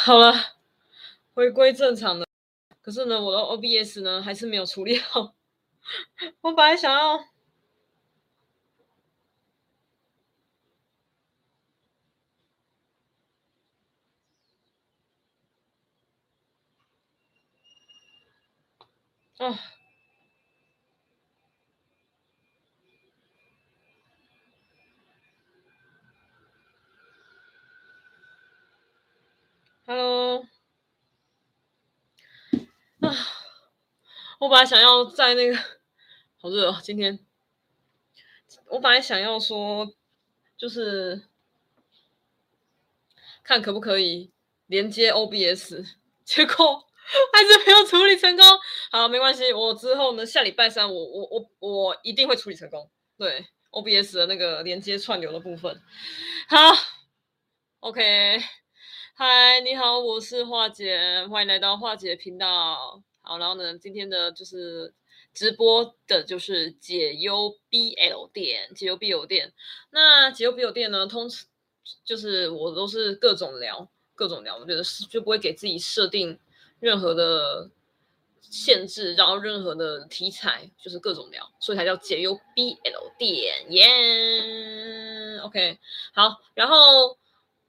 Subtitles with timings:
[0.04, 0.32] 好了，
[1.34, 2.26] 回归正常了。
[2.82, 5.34] 可是呢，我的 OBS 呢还是没有处理好。
[6.42, 7.24] 我本来想要。
[29.90, 30.46] ，Hello，
[33.00, 33.10] 啊，
[34.38, 35.56] 我本来想要在那个，
[36.40, 37.18] 好热哦，今天，
[38.68, 39.92] 我本来想要说，
[40.56, 41.24] 就是
[43.42, 44.30] 看可不可以
[44.68, 45.84] 连接 OBS，
[46.24, 46.86] 结果。
[47.32, 48.46] 还是没有处理成功，
[48.92, 52.88] 好，没关系，我之后呢，下礼拜三我我我我一定会处理成功。
[53.18, 55.82] 对，OBS 的那个连接串流的部分，
[56.48, 56.56] 好
[57.80, 58.40] ，OK，
[59.22, 63.02] 嗨，你好，我是樺姐，欢迎来到樺姐频道。
[63.20, 64.94] 好，然后呢，今天的就是
[65.34, 69.52] 直播的就是解忧 BL 店，解忧 BL 店。
[69.90, 71.46] 那解忧 BL 店呢，通常
[72.02, 76.38] 就是我都是各种聊，各种聊，我觉得是就不会给自己设定。
[76.78, 77.70] 任何的
[78.40, 85.38] 限制，然后任何的题材，就是各种聊，所以才叫解忧 BL 店耶。
[85.42, 85.78] OK，
[86.14, 87.18] 好，然后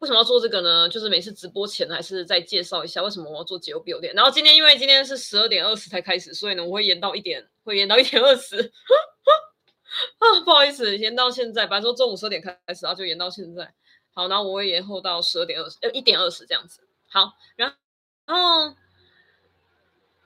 [0.01, 0.89] 为什么要做这个呢？
[0.89, 4.11] 就是每次直播前还是再介绍一下为什么我要做解忧 BL 店。
[4.15, 8.57] 然后今天因为今天是十二点二十才开始，所以呢我会延到一点，会延到一点二十。
[10.17, 13.71] 啊，不好意思，延到现在，本来说中午十二点开始，然后就延到现在。
[14.11, 16.81] 好，然后我会延后到十二点二十，呃，一点二十这样子。
[17.07, 17.71] 好，然
[18.25, 18.75] 后，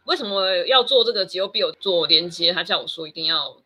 [0.06, 2.54] 为什么要做这个解忧 BL 做连接？
[2.54, 3.62] 他叫我说一定要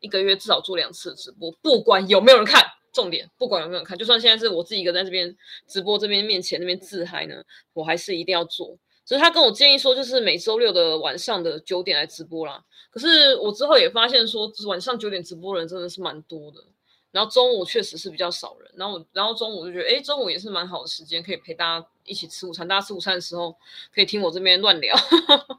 [0.00, 5.34] 一个月至少做两次直播，不管有没有人看，重点不管有没有看，就算现在是我自己一个在这边
[5.66, 8.76] 直播这边面前那边自嗨呢，我还是一定要做。
[9.04, 12.62] 所以他跟我建议说，就是每周六的晚上的九点来直播啦。
[12.90, 16.62] 可是我之后也发现说，晚上九点直播的人真的是蛮多的。
[17.10, 22.66] 然后中午确实是比较少人，然后，然后中午就觉得，哎，中午也是蛮好的时间，可以陪大家一起吃午餐。
[22.66, 23.54] 大家吃午餐的时候，
[23.94, 24.96] 可以听我这边乱聊，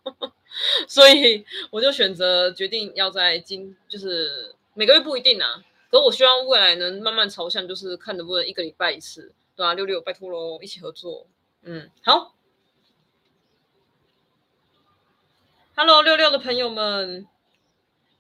[0.90, 5.64] 所以我就选择决定要在今，就是每个月不一定啊，
[5.94, 11.28] 可是我希望未来能慢慢朝向，就是看能不能一个礼拜一次，对啊，六六拜托喽，一起合作，
[11.62, 12.34] 嗯，好
[15.76, 17.28] ，Hello 六六的朋友们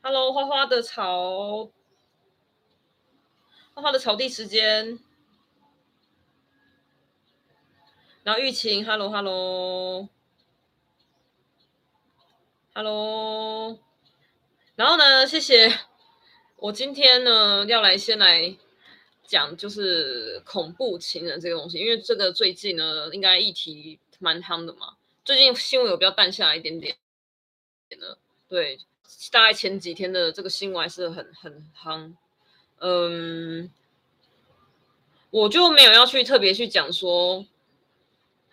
[0.03, 1.71] ，Hello 花花的草。
[3.73, 4.99] 花花的草地时间，
[8.21, 10.07] 然后玉琴，hello hello
[12.75, 13.79] hello，
[14.75, 15.75] 然后呢，谢谢。
[16.63, 18.55] 我今天呢要来先来
[19.27, 24.93] 讲，就是恐怖情人这个东西，因为这个最近呢应该议题蛮夯的嘛。
[25.25, 26.95] 最近新闻有比较淡下来一点点，
[28.47, 28.79] 对，
[29.29, 32.13] 大概前几天的这个新闻还是很很夯。
[32.79, 33.69] 嗯，
[35.31, 37.45] 我就没有要去特别去讲说，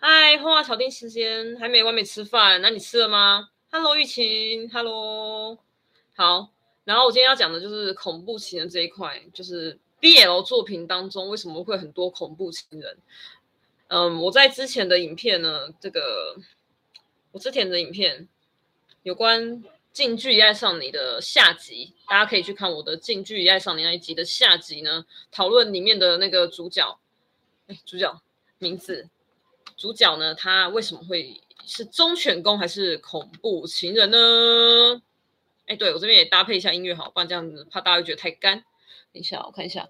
[0.00, 5.56] 嗨，花花草定时间还没完美吃饭，那你吃了吗？Hello，玉琴，Hello，
[6.16, 6.50] 好。
[6.84, 12.98] 然后我今天要讲的就是恐怖情人这一块，就是 BL 作品当中为什么会很多恐怖情人？
[13.88, 16.36] 嗯，我在之前的影片呢，这个
[17.32, 18.28] 我之前的影片
[19.02, 19.62] 有关。
[19.92, 27.00] 近距离爱上你的下集，大家可以去看我的近距离爱上你那一集的下集呢，讨论里面的那个主角，
[27.66, 28.22] 哎，主角
[28.58, 29.08] 名字，
[29.76, 35.02] 主角呢，他为什么会是忠犬攻还是恐怖情人呢？
[35.70, 38.64] 哎，对，我这边也搭配一下音乐，好，不然这样子怕大家会觉得太干。
[39.12, 39.88] 等一下，我看一下，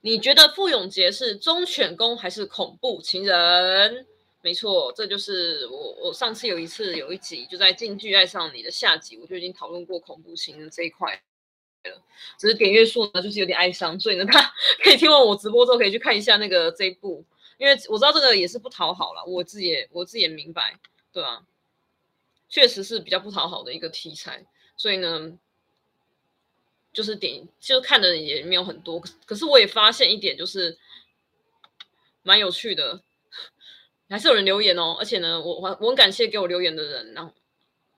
[0.00, 4.04] 你觉得傅永杰是忠犬攻还是恐怖情人？
[4.42, 5.92] 没错，这就是我。
[6.06, 11.14] 我上次有一次有一集就在《近距爱上你》的下集，我就已经讨论过恐怖情人这一块
[11.84, 12.02] 了。
[12.36, 17.24] 只是点阅数呢，就是有点哀伤，所以呢，他 可以听完我直播之后，可以去看一下那个这一部，
[17.56, 19.24] 因为我知道这个也是不讨好了。
[19.24, 20.76] 我自己也我自己也明白，
[21.12, 21.44] 对啊，
[22.48, 24.44] 确实是比较不讨好的一个题材。
[24.76, 25.38] 所以呢，
[26.92, 29.02] 就是点就看的人也没有很多。
[29.24, 30.78] 可是我也发现一点，就是
[32.22, 33.02] 蛮有趣的。
[34.08, 37.34] 还是有人留言哦，而且呢，我我很感谢给我留言的人，然后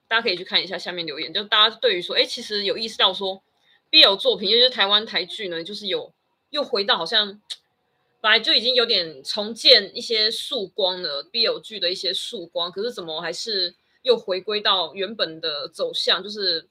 [0.09, 3.43] 大家可以去看一下下面留言，就大家对于说，哎，其实有意识到说
[3.91, 6.15] ，BL 作品，尤其是台湾台剧呢，就是有
[6.49, 7.43] 又回到好像
[8.23, 16.23] 本来就已经有点重建一些曙光了，BL 剧的一些曙光，可是怎么还是又回归到原本的走向？
[16.23, 16.69] 就是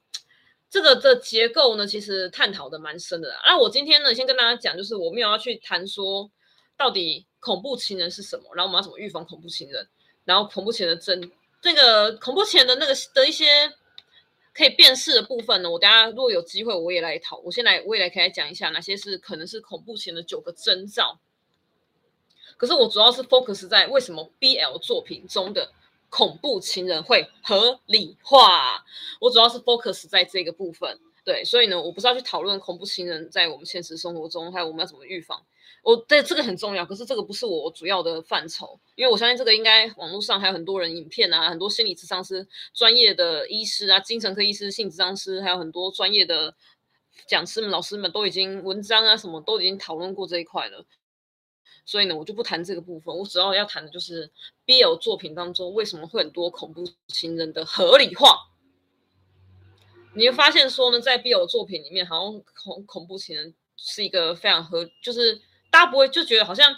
[0.70, 3.34] 这个的结构呢，其实探讨的蛮深的。
[3.44, 6.30] 那我今天呢，先跟大家讲，就是我没有要去谈说。
[6.78, 9.88] 到底恐怖情人是什么，然后我们要怎么预防恐怖情人，
[10.24, 13.44] 然后恐怖情人的真这个恐怖情人的那个的一些
[14.54, 21.18] 可以辨识的部分呢，我等下如果有机会我也来讨，我先来我也来给大家讲一下哪些是可能是恐怖情人的九个征兆。
[22.56, 25.72] 可是我主要是 focus 在为什么 BL 作品中的
[26.08, 28.84] 恐怖情人会合理化，
[29.20, 30.98] 我主要是 focus 在这个部分。
[31.24, 35.44] 对，所以呢，我不是要去讨论恐怖情人在我们现实生活中，还有我们要怎么预防。
[35.82, 46.54] 我对这个很重要，可是这个不是我主要的范畴，因为我相信这个应该网络上还有很多人影片啊，很多心理咨商师、专业的医师啊、精神科医师、性咨商师，还有很多专业的
[47.26, 50.84] 讲师们、老师们都已经文章啊什么都已经讨论过这一块了。
[51.84, 53.16] 所以呢，我就不谈这个部分。
[53.16, 54.30] 我主要要谈的就是
[54.68, 58.50] BL 作品当中为什么会很多恐怖情人的合理化。
[60.14, 66.70] 你会发现说呢，在 BL 作品里面，好像恐恐怖情人是一个非常合，就是大家不会就觉得好像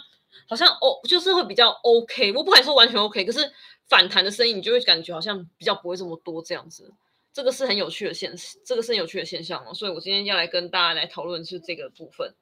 [0.47, 2.31] 好像哦，就是会比较 OK。
[2.31, 3.51] 我不敢说完全 OK，可是
[3.89, 6.93] 反弹的声音你就会感觉好像比较不会这么多这样子。
[7.33, 8.33] 这个是很有趣的现，
[8.65, 9.73] 这个是很有趣的现象哦。
[9.73, 12.33] 所以我今天要来跟大家来讨论是这个部分。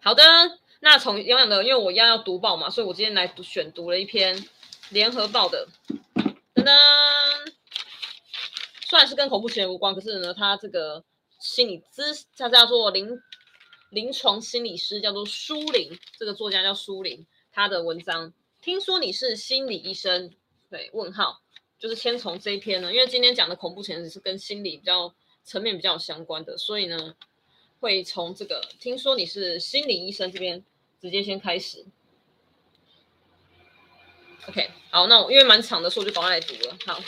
[0.00, 0.22] 好的，
[0.80, 4.46] 那从一样的，因为我一样要读报嘛，所以我今天来读选读了一篇
[4.90, 5.66] 联合报的，
[6.54, 6.72] 噔噔，
[8.88, 11.02] 虽然是跟恐怖情人无关，可是呢，他这个
[11.40, 13.08] 心理咨，他叫做临
[13.90, 20.30] 临床心理师，叫做书林，这个作家叫书林，他的文章，听说你是心理医生，
[20.70, 21.40] 对，问号，
[21.78, 27.16] 就是先从这一篇呢，因为今天讲的恐怖情人是跟心理比较层面比较相关的，所以呢。
[27.80, 30.64] 会从这个听说你是心理医生这边
[31.00, 31.84] 直接先开始。
[34.48, 36.76] OK，好，那我因为蛮长的，所以我就赶快来读了。
[36.86, 37.02] 好，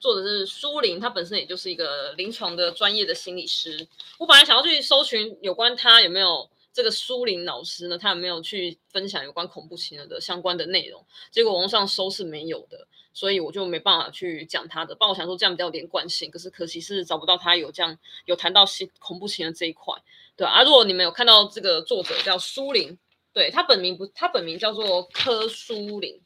[0.00, 3.86] 作者是苏林，他本身也就是一个临床的专业的心理师。
[4.18, 12.88] 我本来想要去搜寻有关他有没有这个苏林老师呢，他有没有去分享有关恐怖情人的相关的内容，结果网上搜是没有的。
[13.14, 19.94] 所以我就没办法去讲他的，不然我想说这样比较连贯性，可是可惜是找不到他有这样有谈到恐恐怖情人这一块，
[20.36, 20.64] 对啊。
[20.64, 22.98] 如果你们有看到这个作者叫苏林，
[23.32, 26.20] 对，他本名不，他本名叫做柯苏林，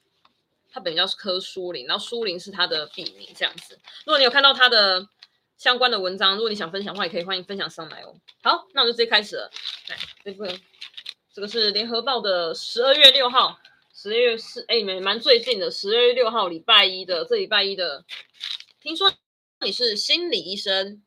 [0.72, 3.78] 他本名叫柯苏林，然后苏林是他的笔名这样子。
[4.06, 5.06] 如果你有看到他的
[5.58, 8.14] 相关的文章，如果你想分享的话，也可以欢迎分享上来哦。
[8.42, 9.50] 好，那我就直接开始了。
[9.90, 10.58] 来，这个
[11.34, 13.58] 这个是联合报的十二月六号。
[14.00, 18.04] 十月四，哎，蛮蛮最近的，十二月六号礼拜一的，这礼拜一的。
[18.80, 19.12] 听说
[19.60, 21.02] 你是心理医生，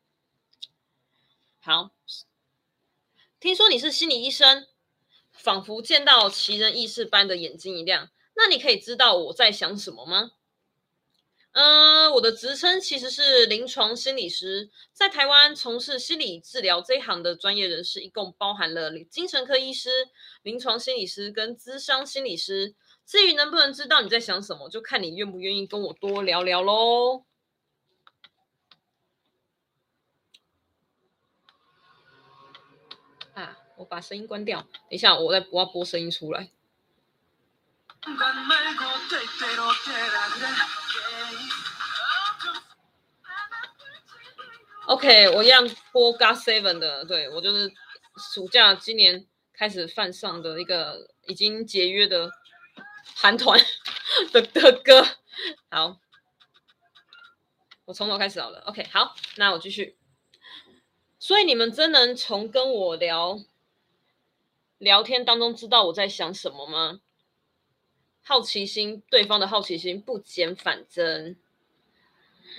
[1.58, 1.92] 好，
[3.40, 4.66] 听说你是心理医生，
[5.32, 8.10] 仿佛见到奇人异事般的眼睛一亮。
[8.36, 10.32] 那你可以知道我在想什么吗？
[11.54, 19.90] 嗯、我的职称其实是临床心理师，在台湾从事心理治疗这一行的专业人士，一共包含了精神科医师、
[20.42, 22.74] 临床心理师跟咨商心理师。
[23.12, 27.26] 至于能不能知道你在想什么，就看你愿不愿意跟我多聊聊喽。
[33.34, 36.50] 啊，我把声音关掉，等一下我再我要播声音出来。
[44.86, 47.70] OK，我一样播 GOT7 的，对，我就是
[48.32, 52.30] 暑假今年开始犯上的一个已经解约的
[53.04, 53.58] 韩团
[54.32, 55.06] 的的歌。
[55.70, 55.98] 好，
[57.84, 58.60] 我从头开始好了。
[58.66, 59.96] OK，好，那我继续。
[61.18, 63.40] 所以你们真能从跟我聊
[64.78, 67.00] 聊天当中知道我在想什么吗？
[68.24, 71.36] 好奇心，对方的好奇心不减反增，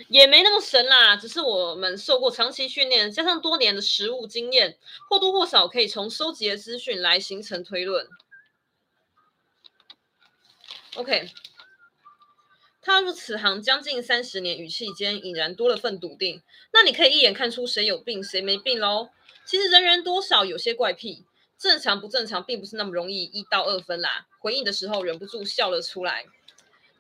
[0.10, 1.16] 也没那么神啦。
[1.16, 4.78] 只是我们受过长期训练，加上多年的实务经验，
[5.10, 8.06] 或多或少可以从收集的资讯来形成推论。
[10.96, 11.30] OK，
[12.82, 16.42] 踏入此行将近三十年，语气间已然多了份笃定。
[16.72, 19.10] 那你可以一眼看出谁有病，谁没病喽。
[19.46, 21.26] 其实人人多少有些怪癖。
[21.58, 24.28] 正常不正常，并不是那么容易一到二分啦。
[24.40, 26.26] 回应的时候忍不住笑了出来。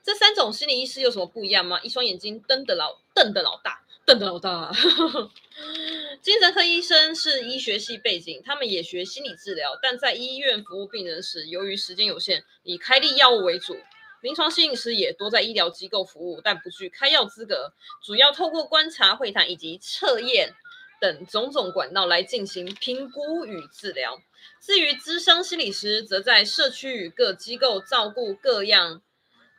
[0.01, 1.81] 这三种心理医师有什么不一样吗？
[1.81, 4.71] 一双眼睛瞪得老瞪得老大，瞪得老大。
[6.21, 13.77] 精神科医生是医学系背景，他们也学心理治疗，但在医院服务病人时，由于时间有限，以开立药物为主。
[14.21, 20.53] 临床心理师也多在医疗机构服务，但不具开药资格，主要透过观察、会谈以及测验
[21.01, 24.17] 等种种管道来进行评估与治疗。
[24.61, 29.01] 至于咨商心理师，则在社区与各机构照顾各样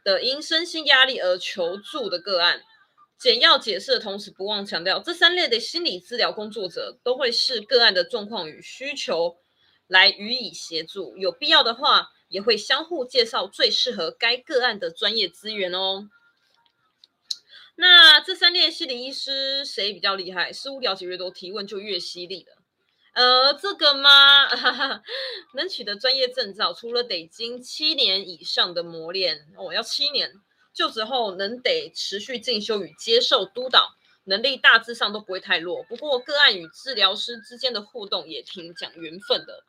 [0.02, 2.62] 的因身心压力而求助的个案，
[3.18, 9.36] 简要解释的同时，不忘强调，这三类的心理治疗工作者都会视个案的状况与需求
[9.86, 16.10] 来予以协助，有必要的话，也会相互介绍最适合该个案的专业资源哦。
[17.76, 20.52] 那这三类心理医师谁比较厉害？
[20.52, 22.58] 事物了解越多，提问就越犀利了。
[23.14, 24.46] 呃，这个吗？
[25.54, 30.32] 能取得专业证照，除了得经七年以上的磨练，哦，要七年。
[30.74, 35.84] 就职后能得持续进修与接受督导，能力大致上都不会太弱。
[35.84, 39.62] 不过个案与治疗师之间的互动也挺讲缘分的，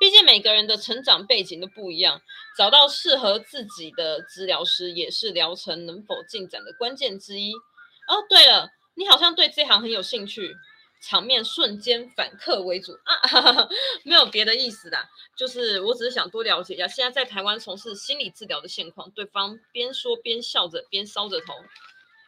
[0.00, 2.20] 毕竟每个人的成长背景都不一样，
[2.56, 7.52] 找到适合自己的治疗师也是疗程能否进展的关键之一。
[7.52, 10.56] 哦，对了，你好像对这行很有兴趣。
[11.00, 13.68] 场面瞬间反客为主啊哈哈，
[14.04, 14.98] 没有别的意思的，
[15.36, 19.10] 就是我只是想多了解一下现在在台湾从事心理治疗的现况。
[19.12, 21.54] 对方边说边笑着，边搔着头。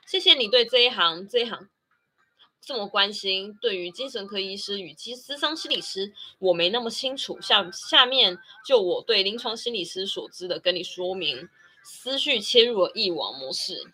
[0.06, 1.68] 谢谢你对这一行这一行
[2.60, 3.56] 这么关心。
[3.60, 7.40] 对于精神科医师与其私商心理师，我没那么清楚。
[7.40, 11.48] 下下面就我对临床心理师所知的跟你说明，
[11.84, 13.92] 思绪切入了一网模式。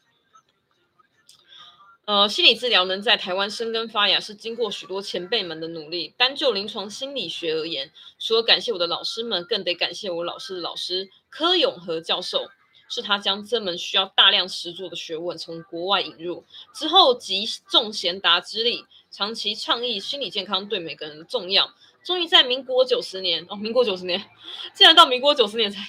[2.06, 6.14] 呃，心理治疗能在台湾生根发芽，是经过许多前辈们的努力。
[6.16, 12.46] 单就临床心理学而言，除了感谢我的老师们，更得感谢我老师的老师柯永和教授，
[12.88, 21.74] 是他将这门需要大量实作的学问从国外引入之后，集众贤达之力，长期倡议心理健康对每个人的重要。
[22.04, 24.24] 终于在民国九十年，哦，民国九十年，
[24.72, 25.80] 竟然到民国九十年才，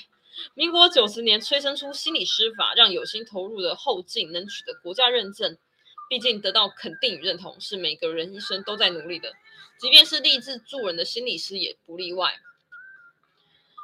[0.55, 5.55] 民国九十年催生出心理师法，让有心投入的后进能取得国家认证。
[6.09, 9.33] 毕竟得到肯定与认同是每个人一生都在努力的，
[9.77, 12.35] 即便是立志助人的心理师也不例外。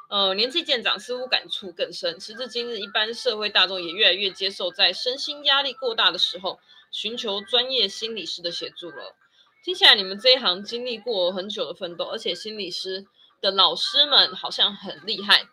[0.08, 2.20] 呃，年纪渐长，似乎感触更深。
[2.20, 6.60] 时至今日，一般社会大众也越来越接受，在身心压力过大的时候，
[6.92, 9.16] 寻求专业心理师的协助了。
[9.64, 13.06] 听起来你们这一行经历过很久的奋斗，而且心理师
[13.40, 15.48] 的老师们好像很厉害。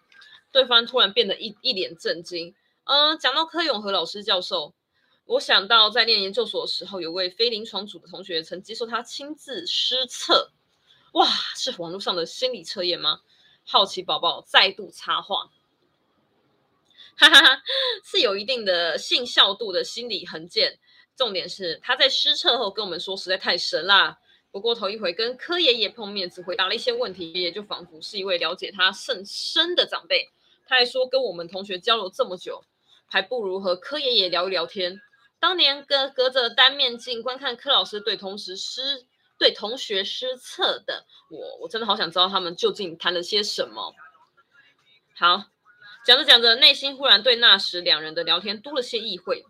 [0.51, 2.54] 对方突然变得一一脸震惊。
[2.84, 4.74] 嗯、呃，讲到柯永和老师教授。
[5.32, 10.52] 我想到在念研究所的时候，有位非临床组的同学曾接受他亲自施测，
[11.14, 13.22] 哇，是网络上的心理测验吗？
[13.64, 15.50] 好奇宝宝再度插话，
[17.16, 17.64] 哈哈哈，
[18.04, 20.78] 是有一定的信效度的心理衡鉴。
[21.16, 24.20] 重点是他在施测后跟我们说，实在太神啦。
[24.52, 30.30] 不过头一回跟柯爷爷碰面，只回答了一些问题，也就仿佛是一位了解他甚深的长辈。
[30.68, 32.62] 他还说，跟我们同学交流这么久，
[33.06, 35.00] 还不如和柯爷爷聊一聊天。
[35.42, 39.08] 当年隔隔着单面镜观看柯老师对同时施
[39.40, 43.96] 对同学施测的我，我真的好想知道他们究竟谈了些什么。
[45.16, 45.46] 好，
[46.06, 49.44] 讲着讲着，内心忽然对那时两人的聊天多了些意会。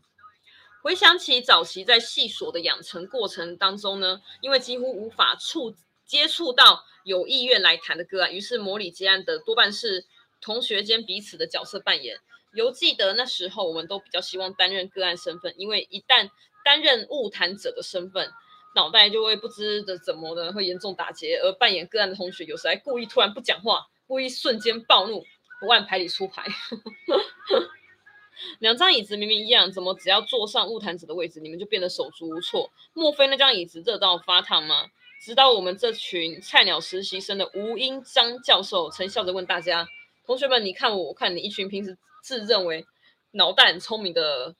[0.82, 10.06] 回想起早期在系所的养成过程当中呢，因为几乎无法触接触到有意愿来谈的个案，于是模拟结案的多半是
[10.40, 12.22] 同学间彼此的角色扮演。
[12.54, 16.30] 犹记得那时候，我们都比较希望担任个案身份，因为一旦
[16.66, 18.30] 担任晤谈者的身份，
[18.76, 21.38] 脑袋就会不知的怎么的会严重打结。
[21.38, 25.24] 而扮演个案的同学，有时还故意突然不讲话，故意瞬间暴怒，
[25.60, 26.46] 不按牌理出牌。
[28.60, 32.70] 两张椅子明明一样，怎么只要坐上晤谈者的位置，你们就变得手足无措？
[32.94, 34.88] 莫非那张椅子热到发烫吗？
[35.24, 39.88] 直到我们这群菜鸟实习生的吴英章教授曾笑着问大家
[40.26, 42.86] ：“同学们，你看我，我看你，一群平时。”自认为
[43.32, 44.56] 脑袋很聪明的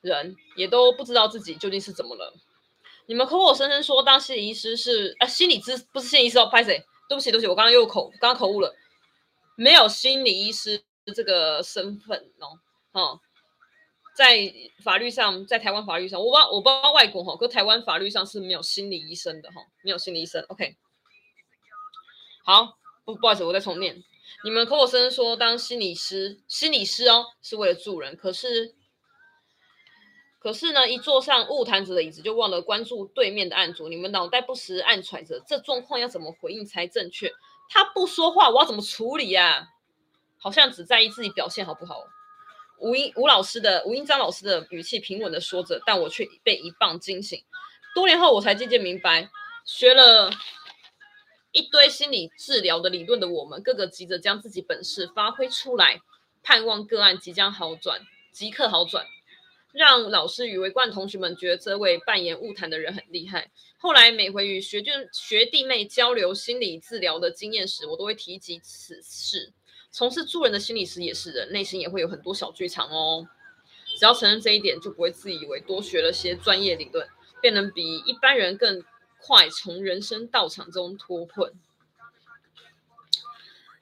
[0.00, 2.34] 人，也都不知道自己究竟是怎么了。
[3.06, 6.84] 你们口口声声说当心理医师是啊，心理咨不是心理医师哦，拍谁？
[7.08, 8.74] 对不起，对不起，我刚刚又口刚刚口误了，
[9.56, 10.82] 没有心理医师
[11.14, 12.58] 这个身份哦。
[12.90, 13.20] 哦，
[14.16, 20.44] 在法律上，在台湾法律上，我不我不知道外国哈，可台湾法律上是没有心理医生的哈，没有心理医生。
[20.48, 20.76] OK，
[22.44, 24.02] 好，不不好意思，我再重念。
[24.44, 28.16] 你们口口声声说当心理师，心理师哦，是为了助人。
[28.16, 28.74] 可是，
[30.38, 33.88] 可是呢，一坐上晤谈子的椅子，就忘了关注对面的案主。
[33.88, 37.32] 你们脑袋不时暗揣着，这状况要怎么回应才正确？
[37.70, 39.68] 他不说话，我要怎么处理呀？
[40.38, 42.04] 好像只在意自己表现好不好？
[42.78, 47.42] 吴英吴老师的吴英章老师的语气平稳的说着，但我却被一棒惊醒。
[47.94, 49.30] 多年后，我才渐渐明白，
[49.64, 50.30] 学了。
[51.56, 56.02] 一堆心理治疗的理论的我们，个个急着将自己本事发挥出来，
[56.42, 57.98] 盼望个案即将好转，
[58.30, 59.06] 即刻好转，
[59.72, 63.50] 让老师与围观同学们觉得这位扮演误谈的人很厉害。
[63.78, 69.54] 后来每回与学弟学弟妹交流心理治疗的经验时，我都会提及此事。
[69.90, 73.26] 从事助人的心理师也是人，内心也会有很多小剧场哦。
[73.98, 77.08] 只要承认这一点，就不会自以为多学了些专业理论，
[77.40, 78.84] 便能比一般人更
[79.26, 81.52] 快从人生道场中脱困。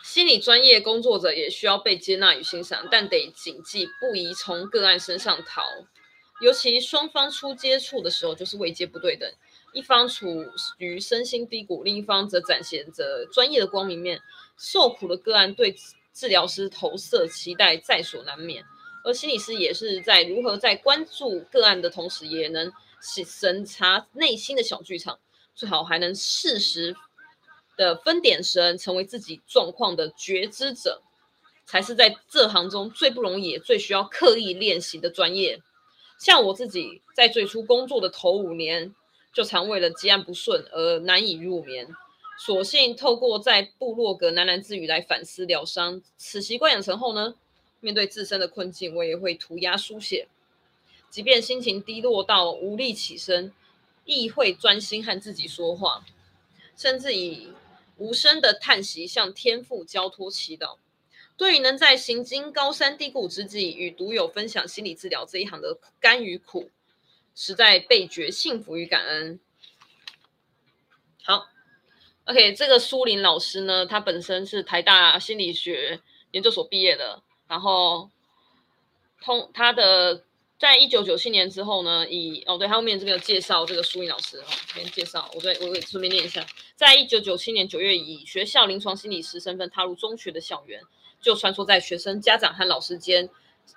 [0.03, 5.63] 心理专业工作者也需要被接纳与欣赏，但得谨记不宜从个案身上逃。
[6.41, 9.31] 尤其双方初接触的时候，就是位阶不对等，
[9.75, 10.47] 一方处
[10.79, 14.21] 于身心低谷，另一方则展现着专业的光明面。
[14.57, 15.77] 受苦的个案对
[16.15, 18.65] 治疗师投射期待在所难免，
[19.05, 25.19] 而心理师也是在如何在关注个案的同时，也能审查内心的小剧场，
[25.54, 26.96] 最好还能适时
[27.76, 31.02] 的分点神，成为自己状况的觉知者，
[31.64, 35.61] 才是在这行中最不容易最需要刻意练习的专业。
[36.18, 38.94] 像我自己在最初工作的头五年，
[39.32, 41.88] 就常为了积案不顺而难以入眠，
[42.38, 46.00] 索性透过在部落格喃喃自语来反思疗伤。
[46.16, 47.34] 此习惯养成后呢，
[47.80, 50.28] 面对自身的困境，我也会涂鸦书写，
[51.11, 53.52] 即便心情低落到无力起身，
[54.04, 56.04] 亦会专心和自己说话，
[56.76, 57.52] 甚至以
[57.96, 60.76] 无声的叹息向天父交托祈祷。
[61.37, 66.70] 对于能在行经高山低谷之际与独友分享心理治疗这一行的甘与苦，
[67.34, 69.40] 实在倍觉幸福与感恩。
[71.23, 71.49] 好
[72.26, 76.00] ，OK，这个苏林老师呢，他本身是台大心理学
[76.32, 78.11] 研究所毕业的，然后
[79.20, 80.25] 通他的。
[80.58, 86.46] 在一九九七年之后呢，以哦对，他后面这边介绍这个苏颖老师哈，这边介绍，我对我顺便念一下，
[86.76, 90.80] 在一九九七年九月，以学校临床心理师身份踏入中学的校园，
[91.20, 93.28] 就穿梭在学生、家长和老师间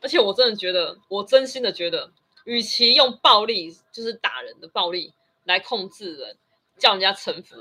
[0.02, 2.12] 而且我真的觉得，我真心的觉得，
[2.44, 5.14] 与其用暴力，就是打人的暴力
[5.46, 6.38] 来控制人，
[6.78, 7.56] 叫人家臣服。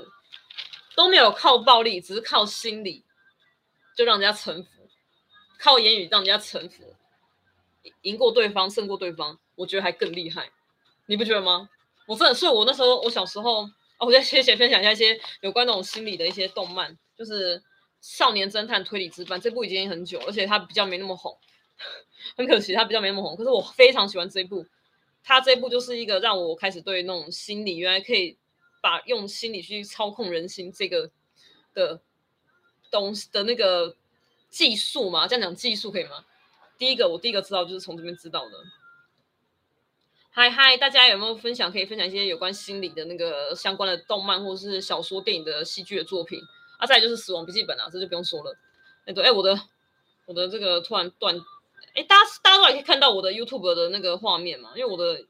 [0.99, 3.05] 都没有靠暴力，只是靠心理，
[3.95, 4.69] 就让人家臣服；
[5.57, 6.93] 靠言语让人家臣服，
[8.01, 10.51] 赢过对方，胜过对方，我觉得还更厉害，
[11.05, 11.69] 你不觉得吗？
[12.05, 13.61] 我真的，所以我那时候，我小时候，
[13.97, 17.57] 哦，我再先先分享一下一些有关那种心理的一些动漫，就是
[18.01, 21.37] 《少年侦探推理之班》这部已经很久，而且它比较没那么红，
[22.35, 23.37] 很可惜它比较没那么红。
[23.37, 24.65] 可是我非常喜欢这一部，
[25.23, 28.37] 它这一部就是一个让我开始对那种心理原来可以。
[28.81, 31.11] 把用心理去操控人心这个
[31.73, 32.01] 的
[32.89, 33.95] 东西的那个
[34.49, 36.25] 技术嘛，这样讲技术可以吗？
[36.77, 38.51] 第一个我第一个知道就是从这边知道的。
[40.31, 46.39] 嗨嗨，大家有没有分享可以分享一些有关心理的那个相关的动漫或者是小说、电影的戏剧的作品？
[46.77, 48.57] 啊，再来就是《死亡笔记本》啊，这就不用说了。
[49.05, 49.59] 哎，对，哎，我的
[50.25, 51.35] 我的这个突然断，
[51.95, 55.25] 哎，大家大家都还可以看到我的 YouTube 的那个画面嘛，因为我的。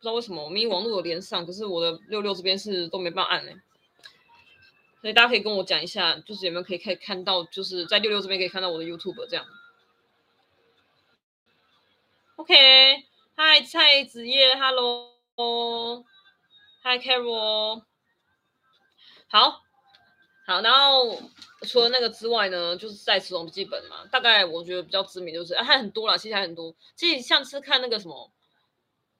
[0.00, 3.52] 不知道为什么我明明网络有连上，可是我的六六这边是都没办法按呢。
[5.02, 9.44] 所以大家可以跟我讲一下，就是有没有可以可以看到，就是在六六这边可以看到我的 YouTube 这样。
[12.36, 13.04] OK，
[13.36, 15.92] 嗨蔡子叶，Hello，Hi
[16.98, 17.82] Carol，
[19.28, 19.60] 好，
[20.46, 21.20] 好，然后
[21.64, 28.32] 除了那个之外呢，就是在死亡笔记本嘛，大概我觉得比较知名就是，啊、还很多啦，其实还很多，其实像是看那个什么。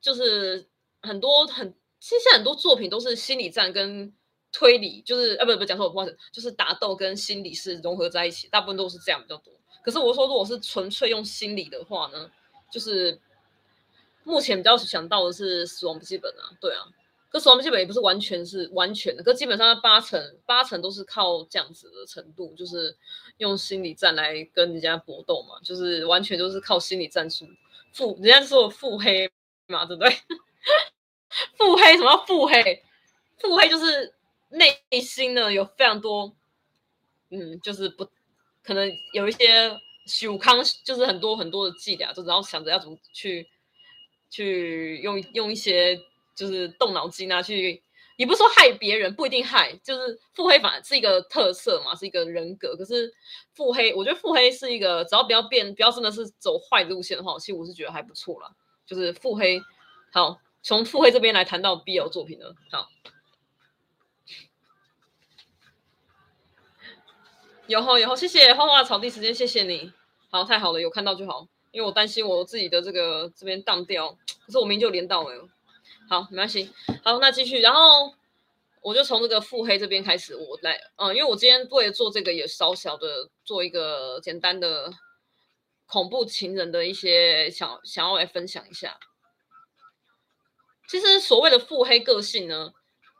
[0.02, 0.69] 就是
[1.02, 4.12] 很多很，其实现在很多作品都是心理战跟
[4.52, 9.52] 推理，就是啊不不讲错，不好意思，就是打斗跟心理是融合在一起，大部分都是这样比较多。
[9.82, 12.30] 可是我说如果是纯粹用心理的话呢，
[12.70, 13.18] 就是
[14.24, 16.84] 目前比较想到的是《死亡笔记本》啊，对啊，
[17.30, 22.94] 可《死亡笔记本》也不是完全是完全的，可基本上八成八成都是靠这样子的程度，就是
[23.38, 27.46] 用心理战来跟人家搏斗嘛，就是完全都是靠心理战术，
[27.92, 29.30] 腹人家说腹黑。
[29.66, 30.12] 嘛，对不对？
[31.56, 32.82] 腹黑，什么腹黑？
[33.38, 34.14] 腹黑就是
[34.50, 36.34] 内心呢有非常多，
[37.30, 38.06] 嗯，就是不
[38.62, 43.48] 可能有一些修康就是很多很多的伎俩，就然后想着要怎么去
[44.28, 45.98] 去用用一些
[46.34, 47.82] 就是动脑筋啊，去
[48.16, 52.76] 也不是说害别人，不一定害，就是腹黑反而是一个特色嘛，是一个人格。
[52.76, 53.10] 可是
[53.54, 58.50] 腹黑，我觉得腹黑是一个，只要不要变，不要真的是走坏路线的话，其实我是觉得还不错啦。
[58.84, 59.58] 就是腹黑，
[60.12, 62.88] 好，从腹黑这边来谈到 BL 作品呢，好。
[67.66, 69.92] 有吼有吼，谢谢花花草地时间，谢谢你，
[70.28, 74.10] 好，太好了，有看到就好，因为我担心我自己的这个这边荡掉，
[74.44, 75.48] 可是我明明就连到了，
[76.08, 76.72] 好，没关系，
[77.04, 78.12] 好，那继续，然后
[78.82, 84.92] 我就从这个腹黑这边开始，我来，嗯，因为我今天为了做这个也稍小的做一个简单的
[85.86, 88.98] 恐怖情人的一些想想要来分享一下，
[90.90, 92.72] 其实所谓的腹黑个性呢，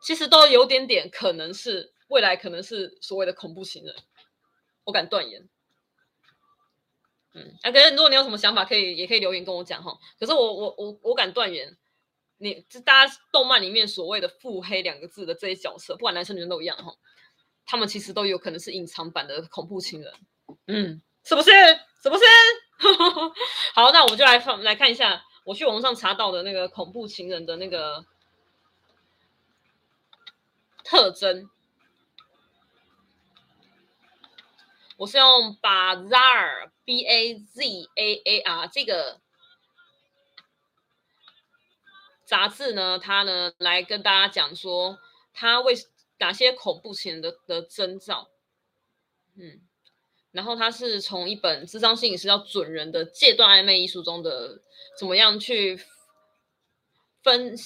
[0.03, 3.95] 其实都有点点可能是未来可能是所谓的恐怖情人。
[4.83, 5.49] 我敢断言，
[7.33, 9.97] 嗯，啊，可是如果你有什么想法，可以也可以留言跟我讲哈。
[10.19, 11.77] 可是我我我我敢断言，
[12.39, 16.93] 你这大家动漫里面所谓的腹黑两个字的这些角色，不管男生女生都一样哈，
[17.65, 20.13] 他们其实都有可能是隐藏版的恐怖情人，
[20.67, 21.51] 嗯，是不是？
[22.03, 22.25] 是不是？
[23.75, 28.05] 好，那我们就来放来看一下，我去网上查到的那个恐怖情人的那个
[30.85, 31.51] 特征。
[34.97, 39.19] 我是用 Bazaar B A Z A A R 这个
[42.27, 44.99] 杂志呢，它呢来跟大家讲说，
[45.33, 45.75] 它为
[46.19, 48.29] 哪些恐怖情人的的征兆，
[49.37, 49.63] 嗯，
[50.33, 54.61] 然后它是从一本智商心理师叫准人的戒断暧昧艺术中的
[54.99, 55.83] 怎么样去
[57.23, 57.57] 分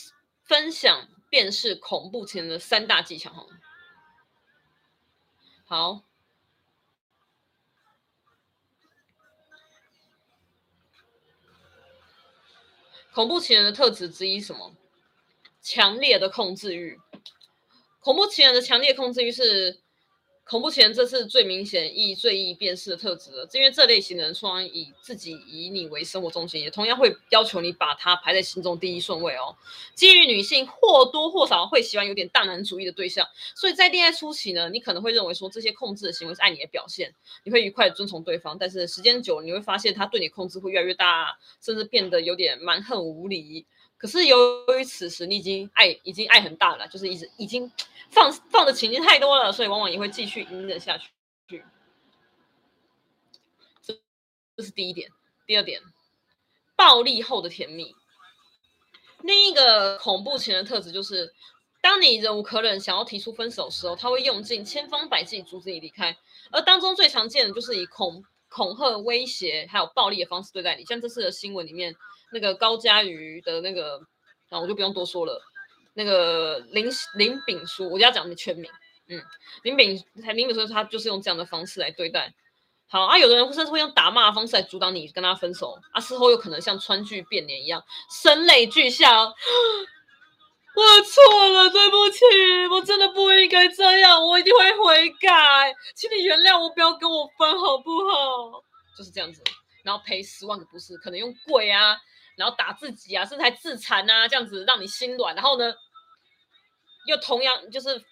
[0.44, 3.46] 分享辨识恐怖情人的三大技巧哈，
[5.64, 6.04] 好。
[13.12, 14.74] 恐怖情人的特质之一什么？
[15.62, 17.00] 强烈的控制欲。
[18.00, 19.83] 恐怖情人的强烈控制欲是
[20.46, 23.48] 恐怖情人这次最明显、易最易辨识的特质了。
[23.54, 29.56] 因为这类型的人，虽然以自己以你为生活中心，也同样会要求你把他排在心中第一顺位哦。
[29.94, 38.58] 基于女性或多或少会喜欢有点大男主义的对象，所以在恋爱初期呢，你可能会认为说这些控制的行为是爱你的表现，你会愉快的遵从对方。
[38.58, 43.64] 但是时间久了，你会发现他对你控制会越来越大，甚至变得有点蛮横无理。
[44.04, 47.72] 可是由于此时你已经爱已经爱很大了，就是一直已经
[48.10, 51.10] 放放的情绪太多了，所以往往也会继续隐忍下去。
[53.80, 53.98] 这
[54.58, 55.10] 这是第一点。
[55.46, 55.80] 第二点，
[56.76, 57.96] 暴力后的甜蜜。
[59.22, 61.32] 另一个恐怖情人特质就是，
[61.80, 66.14] 当你忍无可忍想要提出分手的时候，他会用尽千方百计阻止你离开。
[66.50, 71.96] 而当中最常见的就是以恐恐吓、威胁还有暴力的方式对待你，像这次的新闻里面。
[72.32, 74.00] 那个高嘉瑜的那个，
[74.50, 75.40] 啊，我就不用多说了。
[75.94, 78.70] 那个林林炳书，我就要讲你全名。
[79.08, 79.22] 嗯，
[79.62, 80.02] 林炳
[80.34, 82.34] 林炳书，他就是用这样的方式来对待。
[82.86, 87.82] 好啊，有的人甚至会用打骂的方式来阻挡你跟他分手啊，事后有可能像川剧变脸一样，
[88.22, 89.26] 声泪俱下。
[90.76, 92.24] 我错了，对不起，
[92.70, 98.60] 我真的不应该这样，我一定会悔改，请你原谅我，不要跟我分好不好？
[98.98, 99.40] 就是这样子，
[99.84, 101.96] 然后赔十万个不是，可能用跪啊。
[102.36, 105.34] 然后打自己啊，甚至还自残啊，这样子让你心软。
[105.34, 105.74] 然后呢，
[107.06, 108.04] 又同样就是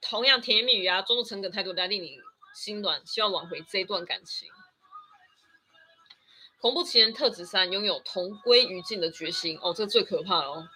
[0.00, 2.18] 同样甜言蜜语啊，装作诚恳态度来令你
[2.54, 4.48] 心软，希望挽回这一段感情。
[6.60, 9.56] 恐怖情人特质三：拥有同归于尽的决心。
[9.62, 10.68] 哦，这最可怕哦。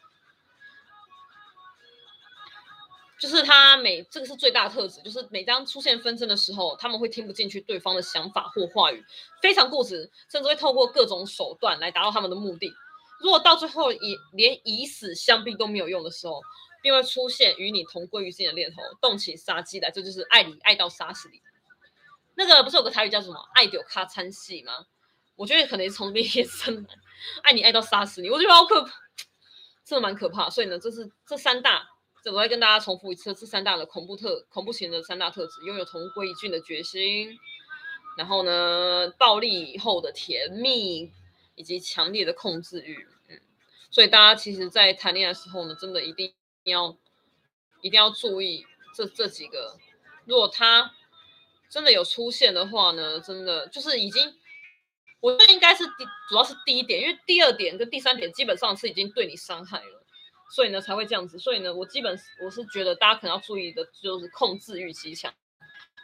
[3.19, 9.05] 就是他每这个是最大的特质，就是每当出现纷争的时候，他们会听不进去对方的想法或话语，
[9.41, 12.73] 非常固执，甚至会透过各种手段来达到他们的目的。
[13.22, 16.42] 如果到最后以连以死相逼都没有用的时候，
[16.82, 21.40] 便会出现与你同归于尽的念头，动起杀机来，这就是爱你爱到杀死你。
[22.35, 24.87] 那个不是有个台语叫什么“爱到卡惨死”吗？
[25.37, 26.88] 我觉得可能从这边衍生来，
[27.44, 28.90] 爱你爱到杀死你，我觉得好可怕，
[29.85, 30.50] 真的蛮可怕。
[30.50, 31.87] 所以呢，这是这三大，
[32.32, 37.38] 我再跟大家重复一次，这三大的恐怖特恐怖型的三大特质：拥有同归于尽的决心，
[38.18, 41.12] 然后呢，暴力后的甜蜜。
[41.55, 43.38] 以及强烈的控制欲，嗯，
[43.91, 46.33] 所以大家其实，在谈恋爱的时候呢，真的一定
[46.65, 46.97] 要
[47.83, 49.77] 一定要注意这这几个。
[50.25, 50.95] 如果他
[51.69, 54.35] 真的有出现的话呢，真的就是已经，
[55.21, 60.05] 我觉得应该是第主要是第一点，因为第二点跟第三点基本上是已经对你伤害了，
[60.51, 61.38] 所以呢才会这样子。
[61.38, 65.33] 所以呢，我基本我是觉得大家可能要注意的就是控制欲极强，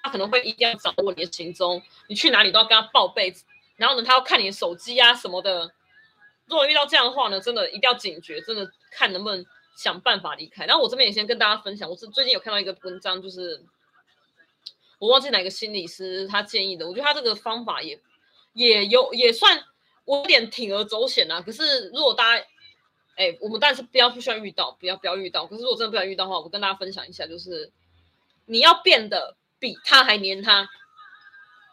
[0.02, 3.34] 他可能会一定要掌握你的行踪，你去哪里都要跟他报备。
[3.78, 5.72] 然后呢，他要看你的手机啊什么的。
[6.46, 9.44] 如果遇到这样的话呢，真的一定要警觉，真的看能不能
[9.76, 10.64] 想办法离开。
[10.64, 13.62] 然后我这边也先跟大家分享，我是最近有看到一个文章，就是
[14.98, 18.00] 我忘记哪个心理师他建议的，我觉得他这个方法也
[18.54, 19.62] 也有也算
[20.06, 21.42] 我有点铤而走险啊。
[21.42, 22.44] 可是如果大家
[23.16, 25.46] 哎，我们当然是不要不需要遇到，不要不要遇到。
[25.46, 27.70] 可是如果真的不想遇到的话，我跟大家分享一下，就是
[28.46, 30.66] 你要变得比他还黏他，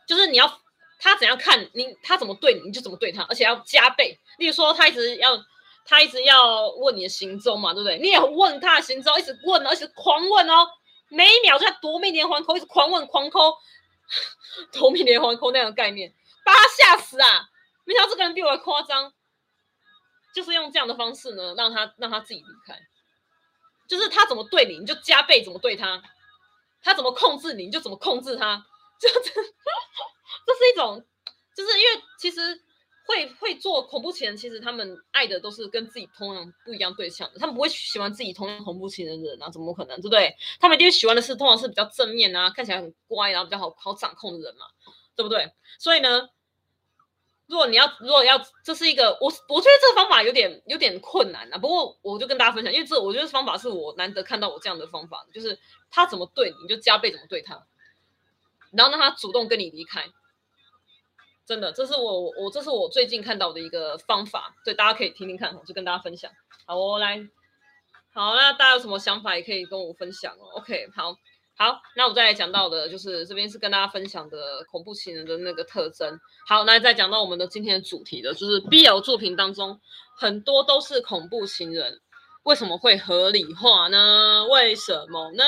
[0.05, 0.61] 就是你要。
[0.97, 4.19] 他怎样看你，他怎么对你，你就怎么对他，而且要加倍。
[4.37, 5.37] 例如说，他一直要，
[5.85, 7.99] 他一直要问你的行踪嘛，对不对？
[7.99, 10.67] 你也问他行踪，一直问，而且狂问哦，
[11.09, 13.55] 每一秒就在夺命连环扣，一直狂问狂扣，
[14.71, 17.49] 夺命连环扣那样的概念，把他吓死啊！
[17.83, 19.13] 没想到这个人比我还夸张，
[20.33, 22.79] 就是用这样的方式呢，让他让他自己离开。
[23.87, 26.01] 就是他怎么对你，你就加倍怎么对他；
[26.81, 28.65] 他怎么控制你，你就怎么控制他。
[28.99, 29.41] 就这。
[30.45, 31.03] 这是一种，
[31.55, 32.61] 就是因为其实
[33.07, 40.35] 会会做恐怖情人，其实他们爱的都是跟自己同样不一样对象的，他们不会喜欢自己同样恐怖情人的人啊，怎么可能，对不对？
[40.59, 44.65] 他们一定喜欢的是通常是比较正面啊，看起来很乖，然后比较好好掌控的人嘛，
[45.15, 45.51] 对不对？
[45.77, 46.29] 所以呢，
[47.47, 51.57] 如果你要如果要，这是一个我我觉得这个方法有点有点困难啊。
[51.57, 55.59] 不过我就跟大家分享，因为这我觉得方法是我难得看到我这样的方法，就是
[55.91, 57.67] 他怎么对你，你就加倍怎么对他，
[58.71, 60.09] 然后让他主动跟你离开。
[61.45, 66.31] 真的，这是我我这是我最近看到的一个方法，对，大家可以听听看，我就跟大家分享。
[66.65, 67.17] 好，我来，
[68.13, 70.57] 好，那大家有什么想法也可以跟我分享哦。
[70.57, 71.15] OK，好，
[71.55, 76.19] 好，那我再来讲到的就是这边是跟大家分享的恐怖情人的那个特征。
[76.47, 79.79] 好，那再讲到我们的今天的主题的，就是 BL 作品当中
[80.17, 82.01] 很多都是恐怖情人，
[82.41, 84.47] 为什么会合理化呢？
[84.49, 85.43] 为什么呢？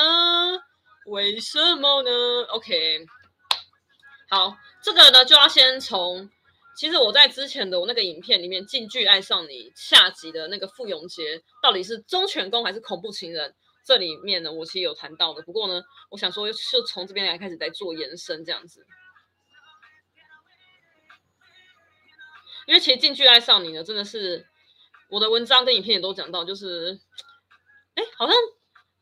[1.07, 2.11] 为什么呢
[2.49, 3.07] ？OK。
[4.29, 6.29] 好，这个呢就要先从，
[6.75, 13.55] 其实我在之前的我那个影片里面，《近距爱上你》下集的那个傅永杰到底是忠犬公还是恐怖情人？
[13.85, 15.41] 这里面呢，我其实有谈到的。
[15.43, 18.85] 不过呢，我想说，就从这边来开始来做延伸，这样子。
[22.65, 24.45] 因为其实《近距爱上你》呢，真的是
[25.09, 26.99] 我的文章跟影片也都讲到，就是，
[27.95, 28.35] 哎，好像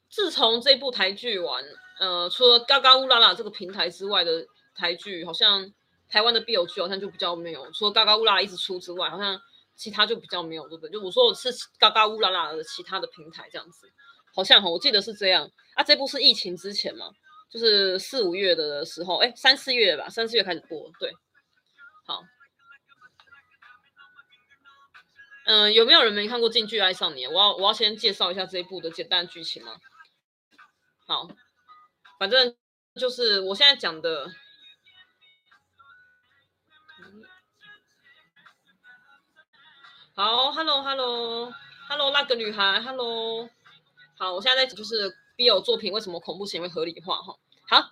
[0.07, 1.65] 自从这部台剧完，
[1.99, 4.45] 呃，除了嘎嘎乌拉拉这个平台之外的。
[4.75, 5.73] 台剧好像
[6.07, 9.41] 台湾的 BL 剧好像就比较没有，除了嘎嘎乌拉一直出之外，好像
[9.75, 10.91] 其他就比较没有，对不对？
[10.91, 13.91] 就我说我是嘎嘎乌拉拉的其他的平台这样子，
[14.35, 15.83] 好像哈，我记得是这样啊。
[15.83, 17.09] 这部是疫情之前嘛，
[17.49, 21.11] 就是四五月的时候，哎，三四月吧，三四月开始播，对。
[22.05, 22.23] 好，
[25.45, 27.25] 嗯、有没有人没看过《近距爱上你》？
[27.29, 29.77] 我要我要先介绍一下这一部的简单剧情吗？
[31.07, 31.27] 好，
[32.19, 32.55] 反正
[32.95, 34.31] 就是我现在讲的。
[40.17, 43.49] 好，Hello，Hello，Hello，那个女孩，Hello，
[44.17, 47.35] 好，我现在在就是 BL 作品为什么恐怖行为合理化哈。
[47.67, 47.91] 好，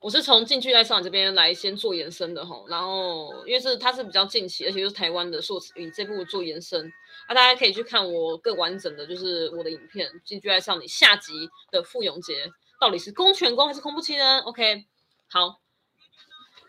[0.00, 6.92] 我是从近距爱上这边来先做延伸的哈，然后因为是它是比较近期，而且又是台湾的，所以以这部做延伸
[7.28, 14.86] 啊，大家可以去看我更完整的就是我的影片《近距爱上你》下集的傅永杰到底是公权公还是恐怖情人？OK，
[15.28, 15.60] 好，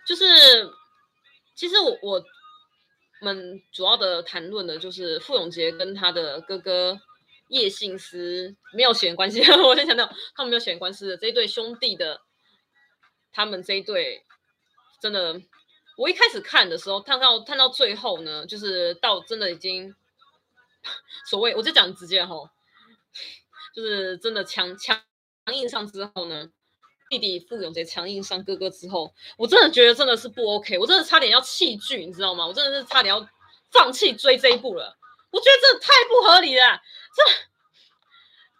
[0.05, 0.71] 就是
[1.55, 2.23] 其实我我。
[3.21, 6.99] 们主要的谈论的就是傅永杰跟他的哥哥
[7.47, 9.39] 叶信思没有血缘关系。
[9.63, 10.05] 我先强调，
[10.35, 12.21] 他们没有血缘关系的这一对兄弟的，
[13.31, 14.23] 他们这一对
[15.01, 15.41] 真的，
[15.97, 19.95] 我一开始看的时候，看到看到最后呢，就是到真的已经
[21.29, 22.51] 所谓，我就讲直接哈，
[23.75, 25.01] 就是真的强强
[25.53, 26.51] 硬上之后呢。
[27.11, 32.47] 弟弟傅永杰强硬上哥哥之后，我真的觉得真的是不 OK，我真的差点要弃剧，你知道吗？
[32.47, 33.27] 我真的是差点要
[33.69, 34.97] 放弃追这一部了。
[35.29, 36.81] 我觉得这太不合理了，
[37.13, 37.33] 这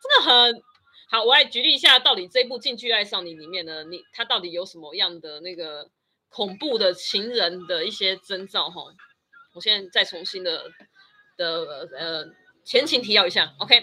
[0.02, 0.64] 真的很
[1.10, 1.24] 好。
[1.24, 5.90] 我来举例一下，到底这部《近距爱上你》里面呢，你他到底有什么样的那个
[6.28, 8.70] 恐怖的情人的一些征兆？
[8.70, 8.84] 哈，
[9.54, 10.70] 我现在再重新的
[11.38, 12.26] 的呃
[12.66, 13.56] 前情提要一下。
[13.60, 13.82] OK，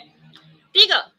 [0.75, 1.13] 第一个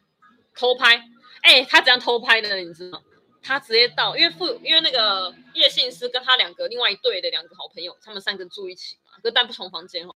[0.54, 1.02] 偷拍，
[1.42, 2.54] 哎，他怎样偷拍的？
[2.54, 3.02] 你知道？
[3.42, 10.14] 他直接到，因为傅，因为那个叶信思跟他两个另外一对的两个好朋友，他们三个住一起嘛，可但不同房间哦。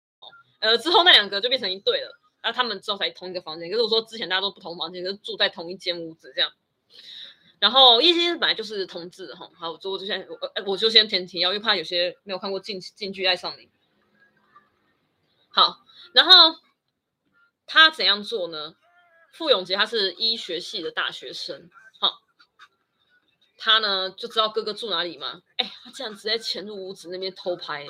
[0.58, 3.70] 呃，之后那两个就变成一对了，然后他们之后才同一个房间。
[3.70, 6.50] 可是我说之前大家都不同房间，就是住在同一间屋子这样。
[7.58, 13.66] 然后叶信思本来就是同志哈，好，我就先我我就先填提要，因为怕有些没有看过近《近距爱上你》。
[15.50, 16.58] 好，然后
[17.66, 18.76] 他怎样做呢？
[19.32, 21.70] 傅永杰他是医学系的大学生。
[23.62, 27.86] 他呢就知道哥哥住哪里嘛，哎，他这样直接潜入屋子那边偷拍，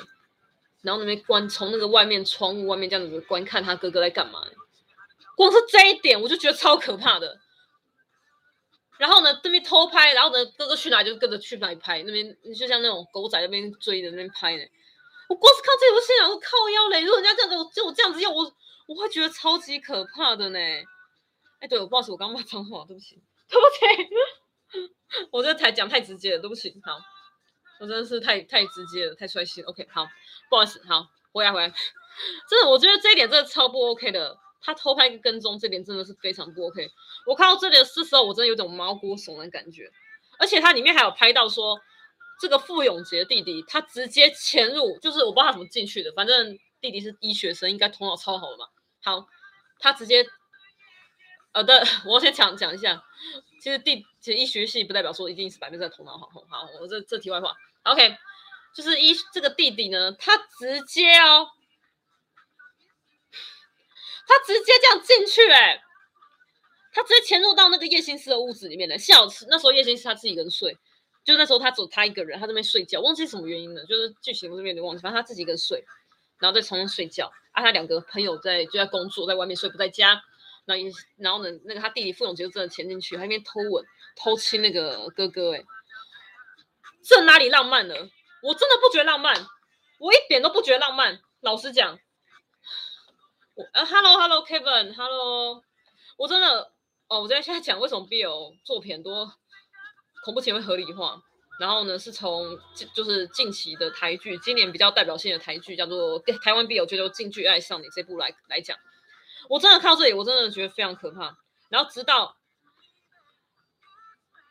[0.83, 4.43] 然后那边观从那个外面窗户外面这样子观看他哥哥在干嘛。
[5.37, 7.39] 光是这一点我就觉得超可怕的。
[8.99, 14.63] 然后呢，这边偷拍，然后呢，哥哥去哪就跟着去哪里拍，那边就像那种狗仔那边追着那边拍呢。
[15.29, 18.53] 我光是靠这部戏，然后靠腰嘞，如果人家这样子就我这样子要我，
[18.87, 20.59] 我会觉得超级可怕的呢。
[21.61, 23.15] 哎，对，我不好意思，我刚刚骂脏话，对不起，
[23.49, 24.15] 对不起，
[25.31, 26.99] 我这台讲太直接了，对不起，好，
[27.81, 29.63] 我真的是太太直接了，太帅气。
[29.63, 30.07] OK，好，
[30.49, 31.69] 不好意思，好，回来回来，
[32.49, 36.91] 真的，我觉得这一点真的超不 OK 的，他偷拍跟踪这点真的是非常不 OK。
[37.27, 39.91] 我看到这里的时候，我真的有种毛骨悚然的感觉，
[40.39, 41.81] 而且它里面还有拍到说。
[42.43, 48.65] 这个傅永杰弟弟，他直接潜入，就是我不知道他怎么进去的，反正弟弟是医学生，应该头脑超好的嘛。
[49.03, 49.27] 好，
[49.79, 50.25] 他直接，
[51.53, 53.05] 呃，对， 我先讲讲一下，
[53.61, 56.29] 其实弟其实医学系不代表说一定是百分之百头脑好。
[56.49, 58.17] 好，我这这题外话，OK，
[58.75, 61.49] 就是医这个弟弟呢，他直接哦，
[64.27, 65.83] 他直接这样进去，哎，
[66.93, 68.97] 他直接潜入到那个叶心思的屋子里面来。
[68.97, 70.77] 幸好那时候叶心思他自己一个人睡。
[71.23, 73.85] 就那时候，他只有他一个人，他在那边睡觉，忘记什么原因了。
[73.85, 75.85] 就是剧情我这边有点忘记，反正他自己一个人睡，
[76.39, 77.31] 然后在床上睡觉。
[77.53, 80.23] 啊，他两个朋友在就在工作，在外面睡，不在家。
[80.67, 80.75] 那
[81.19, 83.85] 然后呢，那个他弟弟傅永杰就真的潜进去，他一边偷吻、
[84.17, 85.55] 偷亲那个哥哥。
[85.55, 85.65] 哎，
[87.03, 87.95] 这哪里浪漫了？
[88.43, 89.35] 我真的不觉得浪漫，
[89.99, 91.21] 我一点都不觉得浪漫。
[91.41, 91.99] 老实讲，
[93.55, 95.63] 我呃，Hello Hello Kevin，Hello，
[96.17, 96.73] 我真的
[97.09, 99.35] 哦，我在现在讲为什么 BL 作品多。
[100.23, 101.19] 恐怖情会合理化，
[101.59, 102.59] 然后呢，是从
[102.95, 108.77] 就是近期的台剧，今年比较代表性的台剧叫做台湾 BL 就叫《近距爱上你》这部来来讲，
[109.49, 111.39] 我真的看到这里，我真的觉得非常可怕。
[111.69, 112.37] 然后直到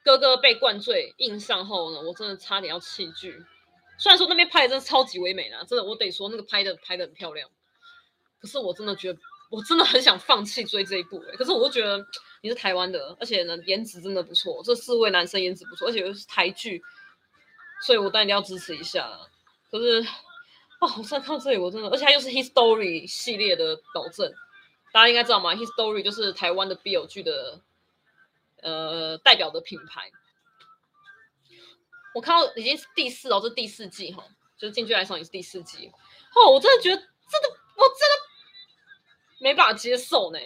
[0.04, 3.46] 哥哥被灌醉硬上后呢，我真的差点要弃剧。
[3.98, 7.50] 虽然说那边拍的真的超级唯美啦，真的我得说那个拍的拍的很漂亮，
[8.40, 12.06] 可是我真的觉得我真的很想放弃追这一部诶、可是我就觉得。
[12.42, 14.62] 你是台湾的，而且呢，颜值真的不错。
[14.64, 16.82] 这四位男生颜值不错，而且又是台剧，
[17.86, 19.12] 所以我当然要支持一下。
[19.70, 20.00] 可是，
[20.80, 24.34] 哦，我现在看到这里，我真的，而且它又是 History 系列的导正，
[24.92, 27.62] 大家应该知道吗？History 就是台湾的 BL 剧的
[28.62, 30.12] 呃代表的品牌。
[32.16, 34.26] 我看到已经是第四哦，这第四季哈，
[34.58, 35.92] 就是近距离爱上你是第四季。
[36.36, 40.40] 哦，我真的觉得真的，我真的没办法接受呢。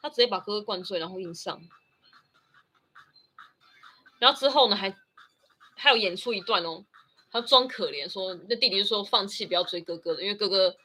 [0.00, 1.60] 他直接把哥哥灌醉，然后硬上，
[4.20, 4.96] 然后之后呢，还
[5.74, 6.84] 还有演出一段哦，
[7.32, 10.76] 他装可怜，说那弟弟就说放弃不要追哥哥的，因为哥哥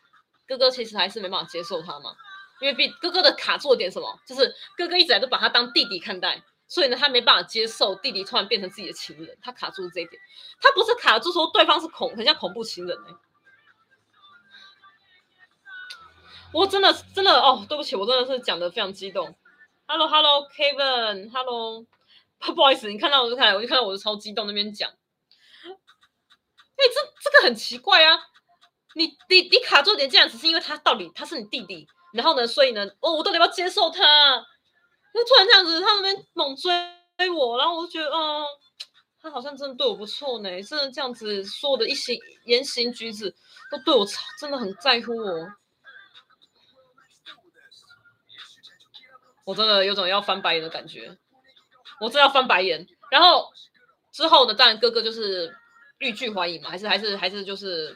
[0.47, 2.15] 哥哥其实还是没办法接受他嘛，
[2.61, 10.21] 因为哥哥的卡住点什么，就是哥哥一直都把他当弟弟看待，所以呢，他没办法接受弟弟突然变成自己的情人，他卡住了这一点，
[10.61, 13.15] 他不是卡住说对方是恐，很像恐怖情人哎。
[16.53, 19.35] 我真的真的哦，对不起，我真的是讲的非常激动。
[19.87, 21.83] Hello，Hello，Kevin，Hello，
[22.53, 24.91] 不好意思，你看到我就看，我就看到我就超激动那边讲。
[24.91, 24.95] 哎，
[26.77, 28.19] 这这个很奇怪啊，
[28.95, 34.03] 你你你卡住点这样，只是因为他到底他是你弟弟，然后呢，所以呢，哦，我到底要不要接受他？
[35.13, 36.71] 那突然这样子，他那边猛追
[37.17, 38.45] 追我，然后我就觉得，哦，
[39.21, 43.33] 他好像真的对我不错呢，真的这样子说的一行言行举止
[43.71, 44.05] 都对我
[44.39, 45.47] 真的很在乎我。
[49.45, 51.17] 我真的有种要翻白眼的感觉，
[51.99, 52.87] 我真的要翻白眼。
[53.11, 53.51] 然后
[54.11, 55.53] 之后呢，当然哥哥就是
[55.99, 57.93] 欲拒还迎嘛，还是还是还是就是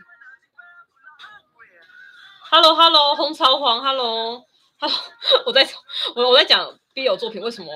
[2.49, 4.45] ，Hello Hello 红潮黄 Hello
[4.79, 4.97] Hello，
[5.45, 5.67] 我在
[6.15, 7.71] 我我在讲 BL 作品为什么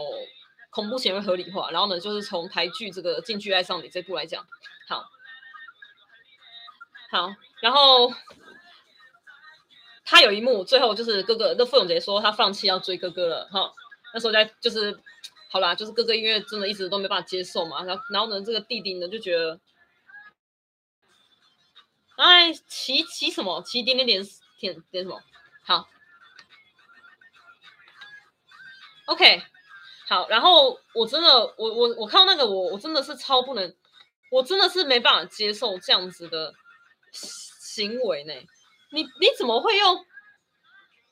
[0.69, 4.45] 恐怖行为合理化，然后呢，就是从台剧这个《近距爱上你》这部来讲，
[4.87, 5.03] 好，
[7.09, 8.13] 好，然后。
[10.03, 13.71] 他有一幕，最后就是哥哥，那傅永杰说他放弃要追哥哥了，哈，
[14.13, 14.99] 那时候在就是，
[15.49, 19.57] 好啦，就是哥哥因为真的一直都没办法接受嘛，然后然后呢，这个弟弟呢就觉得，
[22.17, 24.21] 哎，起起什么，起点点点
[24.61, 25.21] 点点什么，
[25.65, 25.89] 好
[29.07, 29.43] ，OK，
[30.07, 33.75] 好，然后我真的，我我我看到那个我我真的是超不能，
[34.31, 36.53] 我真的是没办法接受这样子的
[37.11, 38.33] 行为呢。
[38.91, 39.95] 你你怎么会用？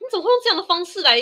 [0.01, 1.19] 你怎么会用这样的方式来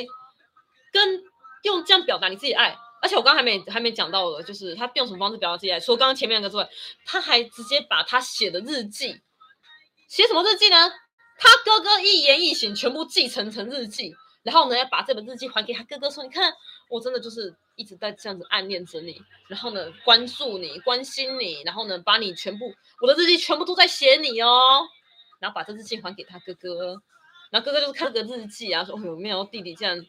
[0.91, 1.23] 跟
[1.63, 2.77] 用这样表达你自己爱？
[3.01, 5.79] 而且我刚刚还没还没讲到的，就是他用什么方式表达自己爱？
[5.79, 6.67] 除了刚刚前面那个之外，
[7.05, 9.21] 他还直接把他写的日记
[10.07, 10.91] 写什么日记呢？
[11.37, 16.53] 他哥哥一言一行全部继承成日记，然后呢，要把这本日记还给他哥哥说，你看，
[16.89, 24.87] 我真的就是一直在这样子暗恋着你，然后呢，关注你，关心你，然后呢，把你全部我的日记全部都在写你哦，
[25.39, 27.01] 然后把这日记还给他哥哥，
[27.51, 30.05] 然后哥哥就是看这个日记啊，说，哎呦，没有弟弟这样，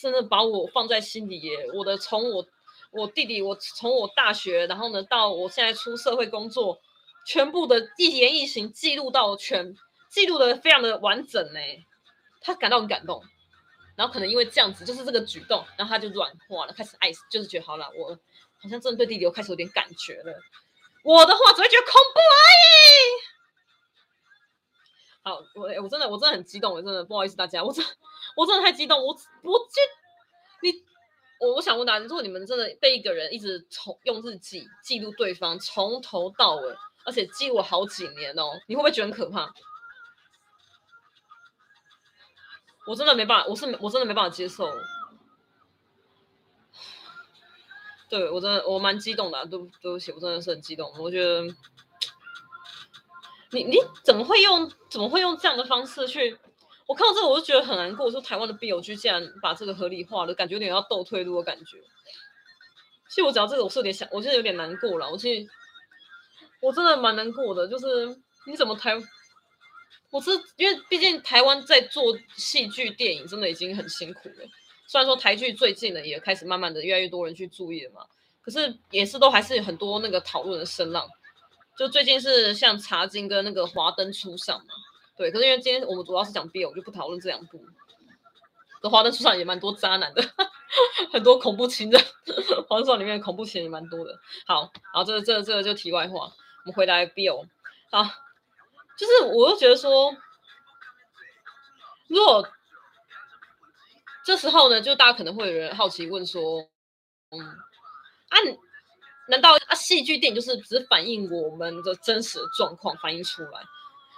[0.00, 2.46] 真的把我放在心里耶，我的从我
[2.92, 6.78] 我弟弟，我从我大学，然后呢，到我现在出社会工作，
[7.26, 9.76] 全部的一言一行记录到全，
[10.08, 11.60] 记录的非常的完整呢，
[12.40, 13.22] 他感到很感动。
[13.96, 18.16] 然后可能因为这样子，就是这个举动，然后他就软化了，开始爱，就是觉得好了，我
[18.62, 20.32] 好像真的对弟弟我开始有点感觉了。
[21.02, 22.38] 我的话只会觉得恐怖而
[22.86, 22.94] 已。
[25.24, 27.84] 好，我我真的我真的很激动，我真的不好意思大家，我真
[28.36, 29.80] 我真的太激动，我我这
[30.62, 30.72] 你
[31.40, 36.72] 我我想问大家，如果你们真的被一个人一直从用日记记录对方从头到尾，
[37.04, 39.52] 而且记录好几年哦，你会不会觉得很可怕？
[42.88, 44.66] 我真的没办法，我是我真的没办法接受。
[48.08, 50.90] 对，我真的我蛮激动的，啊，对对不起，我真的是很激动。
[50.98, 51.42] 我觉得
[53.50, 56.38] 你你怎么会用怎么会用这样的方式去？
[56.86, 58.10] 我看到这个我就觉得很难过。
[58.10, 61.76] 说台湾的 BL 剧竟然把这个合理化了，感觉有点要倒退路的感觉。
[63.10, 65.10] 其实我讲到这个，我是有点想，我现在有点难过了。
[65.10, 65.50] 我其实
[66.60, 68.98] 我真的蛮难过的，就是你怎么台？
[70.10, 74.46] 我是因为毕竟台湾在做戏剧电影真的已经很辛苦了，
[74.86, 78.06] 虽然说台剧最近呢也开始慢慢的越来越多人去注意了嘛，
[78.42, 81.06] 可是也是都还是有很多那个讨论的声浪。
[81.76, 84.74] 就最近是像《茶金》跟那个《华灯初上》嘛，
[85.16, 87.60] 对，可是因为今天我们主要是讲 BL，我就不讨论这两部。
[88.80, 90.22] 可《华灯初上》也蛮多渣男的，
[91.12, 92.00] 很多恐怖情人，
[92.66, 94.18] 《华灯初上》里面恐怖情人也蛮多的。
[94.46, 97.46] 好，然后这个、这个、这个就题外话，我们回来 BL，
[97.90, 98.08] 好。
[98.98, 100.12] 就是，我又觉得说，
[102.08, 102.48] 如果
[104.24, 106.68] 这时候呢，就大家可能会有人好奇问说，
[107.30, 108.36] 嗯，啊，
[109.28, 113.62] 难道啊戏剧电影就是只反映我们的真实状况反映出来？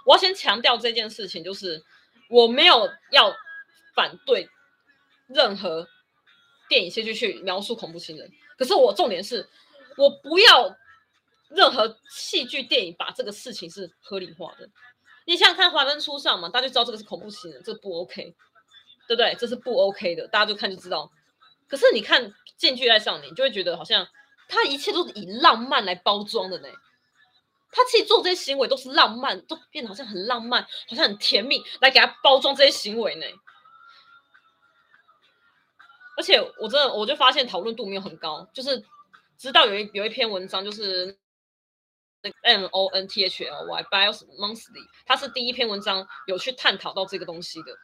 [0.03, 1.83] 我要先强调这件事情，就是
[2.27, 3.31] 我没有要
[3.93, 4.49] 反对
[5.27, 5.87] 任何
[6.67, 9.47] 电影戏剧去描述恐怖情人，可是我重点是
[9.95, 10.75] 我不要。
[11.53, 14.69] 任何戏剧电影把这个事情是合理化的，
[15.25, 18.33] 你想想看《华灯初上》嘛，大家就知道这个是恐怖情人，这不 OK，
[19.07, 19.35] 对不对？
[19.37, 21.11] 这是不 OK 的，大家就看就知道。
[21.67, 24.07] 可是你看《近距离爱上你》，你就会觉得好像
[24.47, 26.69] 他一切都是以浪漫来包装的呢。
[27.69, 33.25] 他其实做这些行为都是浪漫，都变得好像很浪漫，好像很甜蜜，来给他包装这些行为呢。
[36.17, 38.83] 而且我真的我就发现讨论度没有很高，就是
[39.37, 41.17] 直到有一有一篇文章就是。
[42.43, 47.75] M O N T H L Y，Bios Monthly，它是第一篇文章有去探讨到这个东西的。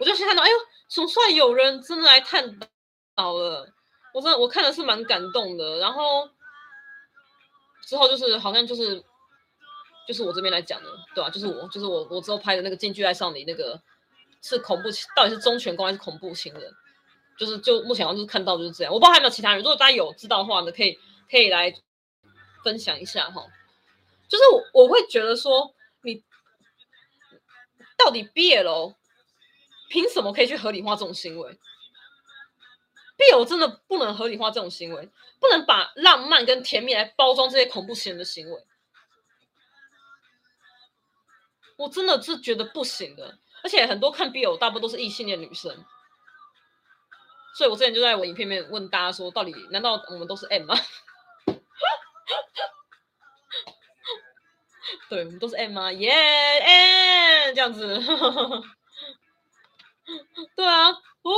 [0.00, 0.56] 我就先看到，哎呦，
[0.88, 2.58] 总算有人真的来探
[3.14, 3.72] 讨了。
[4.12, 5.78] 我真的我看的是蛮感动的。
[5.78, 6.28] 然后
[7.86, 9.00] 之后就是好像就是
[10.08, 13.80] 就是我这边来讲的，对吧、就是我就是我我之后拍的那个《近距爱上你》那个
[14.42, 16.74] 是恐怖，到底是忠犬公还是恐怖情人？
[17.38, 18.92] 就是就目前好像就是看到就是这样。
[18.92, 20.98] 我不知道还有没有其他人，如果大家有知道的话呢，可以
[21.30, 21.72] 可以来。
[22.64, 23.46] 分享一下哈，
[24.28, 26.24] 就是我我会觉得说，你
[27.96, 28.96] 到底 BL
[29.90, 31.58] 凭什么可以去合理化这种行为
[33.16, 35.08] ？BL 真的不能合理化这种行为，
[35.38, 38.66] 不能把浪漫跟甜蜜来包装这些恐怖情人的行为，
[41.76, 43.38] 我真的是觉得不行的。
[43.62, 45.84] 而且很多看 BL 大部分都是异性恋女生，
[47.56, 50.74] 所以我之前就在我影片里面问大家说，到底难道我们都是 M 吗？
[55.08, 57.86] 对，我们都是 M 啊，耶、yeah, M 这样子，
[60.54, 61.32] 对啊，我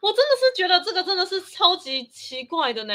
[0.00, 2.94] 我真的是觉得这个真的是超级奇怪的呢，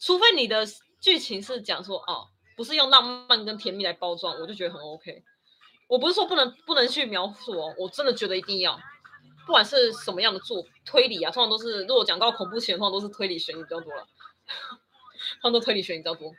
[0.00, 0.66] 除非你的
[1.00, 5.22] 剧情是讲说哦，不是用浪漫跟甜蜜来包装，我就觉得很 OK。
[5.88, 8.80] 我不是说不能不能去描述哦，我真的觉得一定要，
[9.46, 14.08] 不管是什么样的做推理啊，通常都是如果讲到恐怖情人，通常都是推理悬疑比较多了，
[15.42, 16.32] 通常都推理悬疑比较多。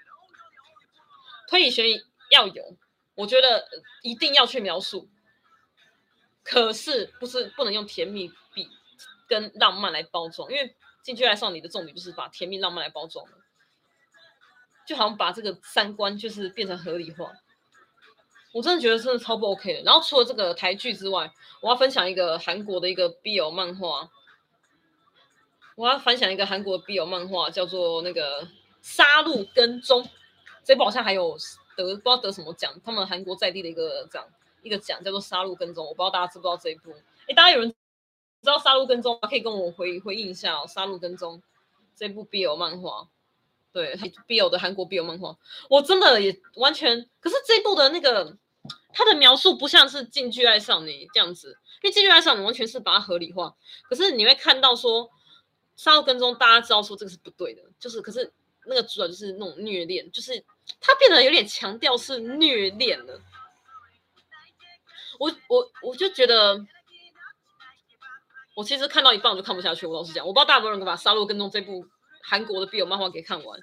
[1.47, 2.01] 推理悬疑
[2.32, 2.76] 要有，
[3.16, 3.68] 我觉得
[4.01, 5.10] 一定要去描述。
[6.43, 8.70] 可是不是不能用甜蜜比
[9.28, 13.26] 跟浪漫来包装，因为进去爱上你的重点就是把甜蜜浪漫来包装，
[14.86, 17.34] 就好像把这个三观就是变成合理化。
[18.54, 19.84] 我真的觉得真的超不 OK 的。
[19.84, 21.32] 然后除了这个台剧之外，
[21.62, 24.10] 我要分享一个韩国的一个 BL 漫画。
[25.76, 28.43] 我要分享一个韩国 BL 漫画，叫做那个
[28.84, 30.04] 《杀戮跟踪》。
[30.64, 31.36] 这部好像还有
[31.76, 34.24] 得不知道得什么奖，他们韩国在地的一个奖，
[34.62, 36.92] 一个奖，叫做《杀戮跟踪》，我不知道大家知不知道这一部？
[37.28, 37.76] 哎，大家有人知
[38.44, 39.16] 道《杀戮跟踪》？
[39.28, 41.38] 可以跟我回回应一下哦，《杀戮跟踪》
[41.96, 43.10] 这部 BL 漫画，
[43.72, 43.96] 对
[44.28, 45.36] ，BL 的韩国 BL 漫画，
[45.70, 48.38] 我真的也完全，可是这部的那个
[48.94, 53.54] 他的描述不像是《近距爱上你》这样子，因为《近距爱上你》完全是把它合理化，
[53.90, 55.08] 可是你会看到说
[55.76, 58.32] 《杀戮跟踪》，大家知道说这个是不对的，就是可是
[58.66, 60.43] 那个主角就是那种虐恋，就是
[60.80, 63.22] 他变得有点强调是虐恋了。
[65.20, 66.66] 我我我就觉得，
[68.55, 69.86] 我其实看到一半我就看不下去。
[69.86, 71.86] 我老实讲，我不知道大部分人能把《杀戮跟踪》这部
[72.24, 73.59] 韩国的 BL 漫画给看完，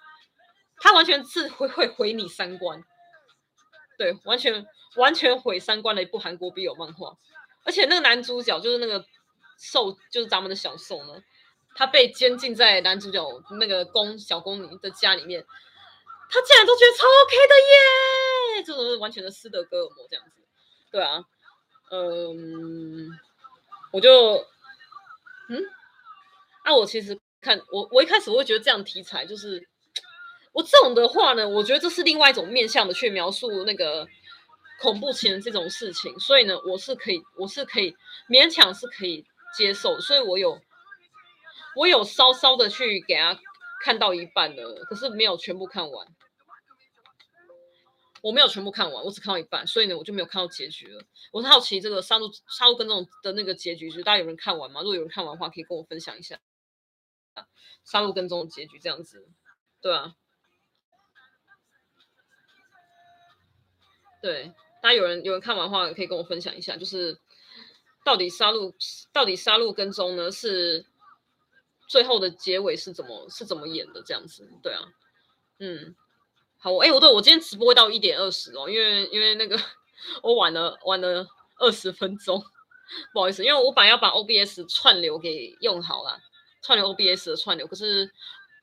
[0.79, 2.83] 他完全是会会毁你三观，
[3.99, 7.17] 对，完全完全毁三观的一部韩国 BL 漫画。
[7.65, 9.05] 而且那个男主角就是那个
[9.59, 11.21] 受，就是咱们的小受呢，
[11.81, 13.27] 他被监禁在男主角
[13.59, 15.43] 那个宫小宫女的家里面，
[16.29, 17.55] 他竟然都觉得超 OK 的
[18.59, 20.43] 耶，这种是完全的斯德哥尔摩这样子，
[20.93, 21.25] 对啊。
[21.91, 23.09] 嗯，
[23.95, 24.45] 我就，
[25.49, 25.65] 嗯，
[26.65, 29.67] 啊，我其实看我我一开始我会觉得这样题材就是，
[30.53, 34.07] 我这种的话呢，我觉得这是另外一种面向的去描述那个
[34.83, 37.97] 恐怖情人这种事情，所以呢，我是可以我是可以
[38.29, 39.25] 勉强是可以
[39.57, 40.61] 接受，所以我有
[41.77, 43.39] 我有稍稍的去给他
[43.83, 46.07] 看到一半的，可是没有全部看完。
[48.23, 51.03] 我没有全部看完，我只看到一半，所以呢，我就没有看到结局了。
[51.33, 54.83] 我是好奇这个杀戮杀戮跟踪的那个结局，就是大家有人看完吗？
[54.83, 56.39] 如果有人看完的话，可以跟我分享一下
[57.83, 59.27] 杀戮跟踪的结局这样子，
[59.81, 60.15] 对啊，
[64.21, 64.53] 对，
[64.83, 67.19] 大家有人有人看完的话，可以跟我分享一下，就是
[68.05, 68.75] 到底杀戮
[69.15, 70.85] 到底杀戮跟踪呢是
[71.91, 74.81] 最后的结尾是怎么是怎么演的这样子，对啊，
[75.59, 75.97] 嗯。
[76.63, 79.59] 好，哎，我对我今天直播会到一点二十哦，因为因为那个
[80.23, 81.27] 我晚了晚了
[81.59, 82.39] 二十分钟，
[83.13, 86.21] 不好意思，因为我本来要把 OBS 串流给用好了，
[86.63, 88.09] 串流 OBS 的串流，可是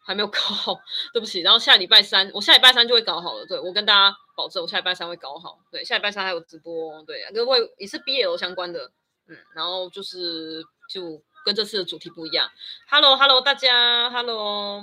[0.06, 0.80] 还没有搞好，
[1.12, 1.42] 对不起。
[1.42, 8.92] 然后下礼拜三，我下礼拜三就会搞好了，对，我跟大家保证，我下礼拜三会搞好，对，下礼拜三还有直播，对，各位也是 BL 相关的，
[9.28, 12.52] 嗯，然后就是就跟这次的主题不一样。
[12.90, 14.82] Hello，Hello，大家，Hello，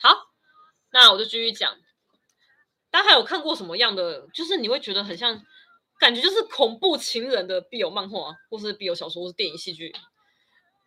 [0.00, 0.30] 好，
[0.92, 1.76] 那我就继续讲。
[2.88, 4.28] 大家还有看过什么样的？
[4.32, 5.44] 就是你会觉得很像，
[5.98, 9.92] 感觉就是恐怖情人的必有漫画，或是必有小说，或是电影戏剧，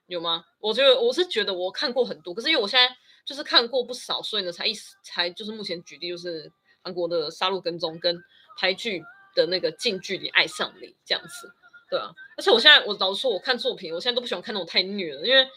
[0.05, 0.45] 有吗？
[0.59, 4.73] 我觉得我是觉得我看过很多，可是因为我现在就是看过不少，所以呢才一
[5.03, 6.49] 才就是目前举例就是
[6.81, 8.17] 韩国的《杀戮跟踪》跟
[8.57, 9.03] 台剧
[9.35, 11.53] 的那个《近距离爱上你》这样子，
[11.89, 12.11] 对啊。
[12.37, 15.47] 而且我现在我老说，我看作品，我现在都不喜欢看那种太虐了，因为。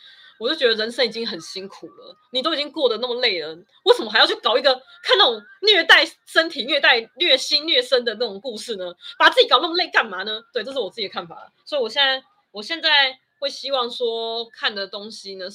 [0.43, 3.55] 我就觉得人生已经很辛苦了，你都已经过得那么累了，
[3.85, 8.91] 为什么还要去搞一个看那种虐待身体、虐待虐心、虐身的那种故事呢？
[9.19, 10.41] 把自己搞那么累干嘛呢？
[10.51, 11.53] 对，这是我自己的看法。
[11.67, 15.47] 所以我现在，我现在会希望说看的东西呢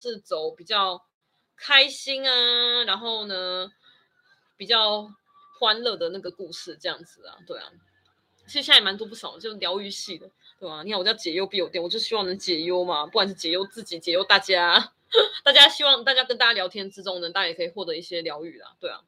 [0.00, 1.04] 是走比较
[1.54, 3.70] 开心啊，然后呢
[4.56, 5.06] 比较
[5.60, 7.68] 欢乐的那个故事这样子啊，对啊。
[8.46, 10.30] 其实现在也蛮多不少，就是疗愈系的。
[10.60, 10.82] 对吧？
[10.82, 14.94] 你看，我叫解忧必有店，我就希望能解忧嘛，不管是解忧自己，解忧大家，
[15.44, 18.74] 大家希望大家跟大家聊天之中呢，大家也可以获得一些疗愈啦。
[18.80, 19.02] 对啊，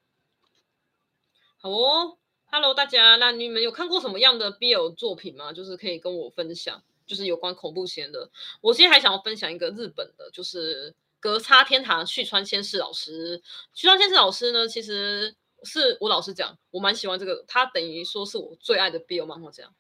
[1.57, 2.19] 好哦
[2.51, 5.53] ，Hello 大家，那你们有看过什么样的 BL 作品吗？
[5.53, 8.29] 就是可以跟我分享，就是有关恐怖片的。
[8.61, 13.41] 我今天还想要分享一个日本的，就是隔差天堂绪川千世老师。
[13.73, 15.35] 绪川千世老师呢，其实
[15.65, 19.73] 是我老实讲，我蛮喜欢这个，他等于说是我最爱的 BL 漫画家。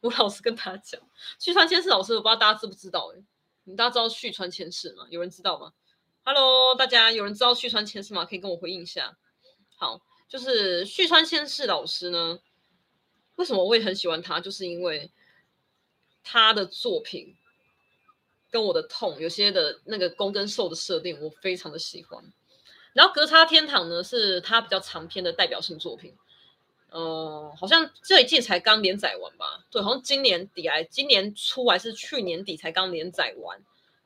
[0.00, 1.00] 我老实跟他讲，
[1.38, 3.22] 旭川千世老师，我不知道大家知不知道哎，
[3.64, 5.06] 你大家知道旭川千世吗？
[5.10, 5.72] 有人知道吗
[6.24, 8.24] ？Hello，大家有人知道旭川千世吗？
[8.24, 9.16] 可以跟我回应一下。
[9.76, 12.40] 好，就是旭川千世老师呢，
[13.36, 14.40] 为什么我会很喜欢他？
[14.40, 15.12] 就是因为
[16.24, 17.36] 他的作品
[18.50, 22.32] 跟我的痛有些的那个攻跟受的设定，我非常的喜欢。
[22.92, 26.14] 然后格差天堂呢，是他比较长篇的代表性作品。
[26.90, 29.64] 呃，好像这一季才刚连载完吧？
[29.70, 33.58] 对，好像今年底来，今年初还是去年底才刚连载完，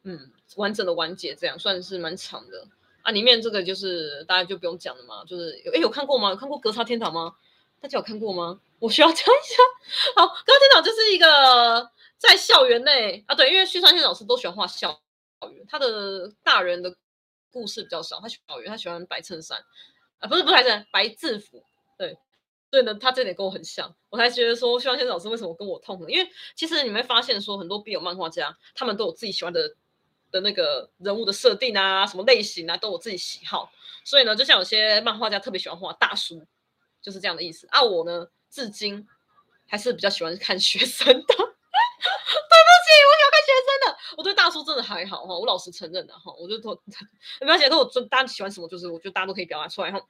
[0.05, 2.69] 嗯，完整的完结，这样算是蛮长的
[3.03, 3.11] 啊。
[3.11, 6.31] 里面这个就是大家就不用讲了嘛，就是有诶有看过吗？
[6.31, 7.35] 有看过《格差天堂》吗？
[7.81, 8.61] 大家有看过吗？
[8.79, 9.63] 我需要讲一下。
[10.15, 15.01] 好，《格差天堂》就是一个在校园内啊，对，因为绪川先生老师都喜欢画校
[15.51, 16.95] 园，他的大人的
[17.57, 19.59] 故事比较少，他喜欢，他喜欢白衬衫
[20.19, 21.65] 啊，不是不是白衬衫，白制服，
[21.97, 22.19] 对。
[22.71, 26.11] 所以呢，他这点跟我很像，我才觉得说，绪川先生老师为什么跟我痛呢？
[26.11, 29.75] 因为其实你会发现说，很多笔友漫画家，他们都有自己喜欢的
[30.31, 33.73] 的那个人物的设定啊，什么类型啊，都有自己喜好。
[34.05, 36.45] 所以呢，就像有些漫画家特别喜欢画大叔，
[37.01, 37.67] 就是这样的意思。
[37.71, 39.07] 啊，我呢，至今
[39.69, 41.56] 还是比较喜欢看 学生的。
[42.49, 43.99] 对不起，我喜欢看学生的。
[44.17, 46.33] 我对大叔真的还好哈，我老实承认的哈。
[46.39, 46.81] 我就说
[47.41, 50.01] 没关系，跟我尊大家喜欢什么，就是我觉得大家都可以表达出来哈。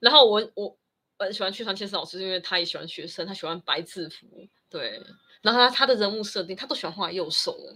[0.00, 0.76] 然后我我
[1.18, 4.26] 很喜欢去川千丝老师，因为他也喜欢学生，他喜欢白制服，
[4.68, 5.02] 对。
[5.42, 7.74] 然后他他的人物设定，他都喜欢画右手的。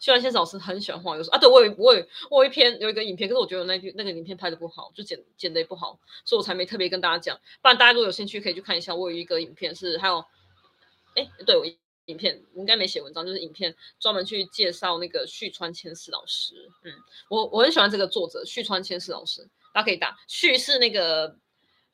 [0.00, 7.36] 去川千丝老师很喜欢画右手啊，对我有我有我有一篇有一个影片，可是我觉得那那个影片拍的不好，就剪剪的也不好，所以我才没特别跟大家讲。
[7.60, 8.94] 不然大家如果有兴趣，可以去看一下。
[8.94, 10.24] 我有一个影片是还有，
[11.18, 11.64] 哎，对我
[12.06, 16.54] 影片我应该没写文章，就是影片专门去介绍那个绪川千丝老师。
[16.84, 16.92] 嗯，
[17.28, 19.42] 我我很喜欢这个作者绪川千丝老师，
[19.74, 21.36] 大家可以打绪是那个。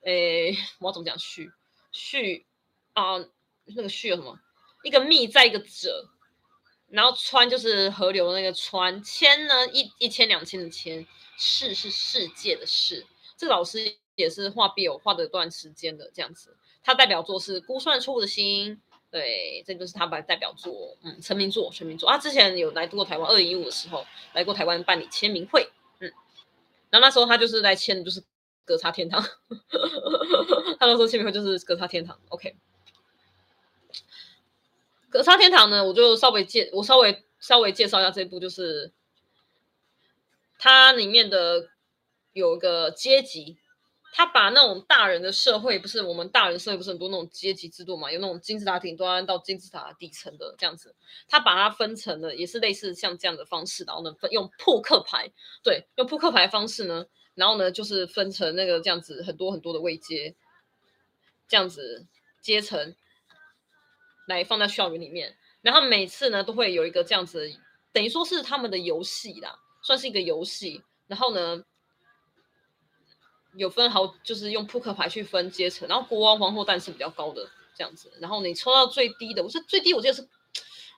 [0.06, 1.18] 诶，我要怎么讲？
[1.18, 1.50] 绪
[1.90, 2.44] 绪
[2.92, 3.16] 啊，
[3.64, 4.38] 那个绪有什么？
[4.82, 6.10] 一个密在一个者，
[6.88, 11.06] 然后川就是河流的那个川，千呢一一千两千的千，
[11.38, 13.06] 世是世界的世。
[13.38, 18.76] 这个老师也是画 BL 画的一段时间的这样子，他代表作是《估算错误的心》，
[19.14, 22.18] 对，这就是他的代表作，嗯，成名作，成名作啊。
[22.18, 26.12] 之前有来过台湾，二零一五的时候来过台湾办理签名会，嗯，
[26.90, 28.20] 然后那时候他就是来签，就是。
[28.66, 29.22] 格差天堂，
[30.80, 32.18] 他都说签名会就是格差天堂。
[32.30, 32.56] OK，
[35.10, 38.90] 格差天堂呢，我就稍微介，我稍微稍微介绍一下这部，就是
[40.58, 41.68] 它里面的
[42.32, 43.58] 有一个阶级，
[44.16, 50.94] 他把那种大人的社会，不是我们大人社会不是很多那种阶级制度嘛，有那种金字塔顶端到金字塔底层的这样子，
[51.26, 55.28] 他把它分成了，也是类似像这样的方式，然后呢，用扑克牌，
[55.64, 57.04] 对，用扑克牌方式呢。
[57.34, 60.36] 然后呢，就是分成那个这样子很多很多的位阶，
[61.48, 62.06] 这样子
[62.40, 62.94] 阶层
[64.28, 65.36] 来放在校园里面。
[65.60, 67.50] 然后每次呢，都会有一个这样子，
[67.92, 70.84] 等于说是他们的游戏啦，算是一个游戏。
[71.08, 71.64] 然后呢，
[73.56, 75.88] 有分好，就是用扑克牌去分阶层。
[75.88, 78.12] 然后国王、皇后、但是比较高的这样子。
[78.20, 80.20] 然后你抽到最低的，我说最低，我记得是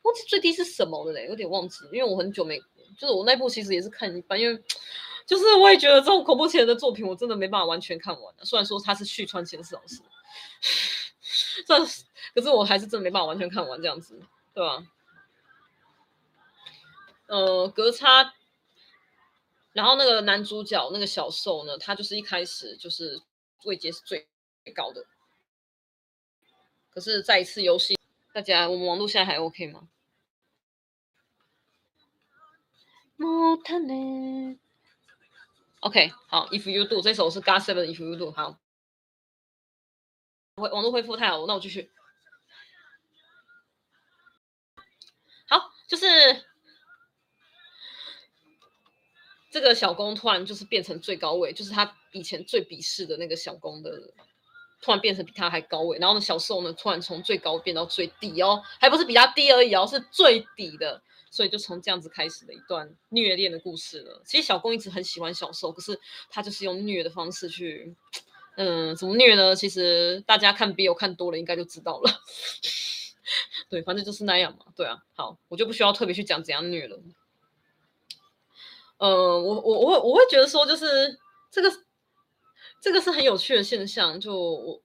[0.02, 2.58] 忘记最低是什么的嘞，有点忘记，因为我很久没，
[2.98, 4.62] 就是我那部其实也是看一半，因为。
[5.26, 8.32] 就是我也觉得这种恐怖情人的作品，我真的没办法完全看完。
[8.44, 10.00] 虽然说他是续川千丝老师，
[11.66, 14.22] 但是可是我还是真的没办法完全看完这样子，
[14.54, 14.86] 对吧？
[17.26, 18.32] 呃，格差，
[19.76, 23.20] 然后那个男主角那个小受呢，他就是一开始就是
[23.64, 24.26] 位阶是最
[24.74, 25.04] 高的。
[26.88, 27.94] 可是再一次游戏，
[28.32, 29.86] 大家我们网络现在还 OK 吗
[35.80, 38.58] ？OK，好，If you do 这首是 GOT7 的 If you do，好，
[40.54, 41.92] 网络恢复太好，那我继续。
[45.50, 46.06] 好，就是
[49.56, 53.90] 这个小攻突然就是变成最高位，就是他以前最鄙视的那个小攻的，
[54.82, 61.00] 突然变成比他还高位，然后呢，小受呢突然从最高变到最低哦，还不是比他低而已哦，是最底的。
[61.30, 64.22] 所以就从这样子开始的一段虐恋的故事了。
[64.26, 65.98] 其实小攻一直很喜欢小受，可是
[66.28, 67.94] 他就是用虐的方式去，
[68.58, 69.56] 嗯，怎么虐呢？
[69.56, 72.10] 其实大家看 BL 看多了，应该就知道了。
[73.70, 74.66] 对，反正就是那样嘛。
[74.76, 76.98] 对啊，好，我就不需要特别去讲怎样虐了。
[78.98, 81.18] 呃，我我我我会觉得说，就是
[81.50, 81.70] 这个
[82.80, 84.20] 这个是很有趣的现象。
[84.20, 84.82] 就我。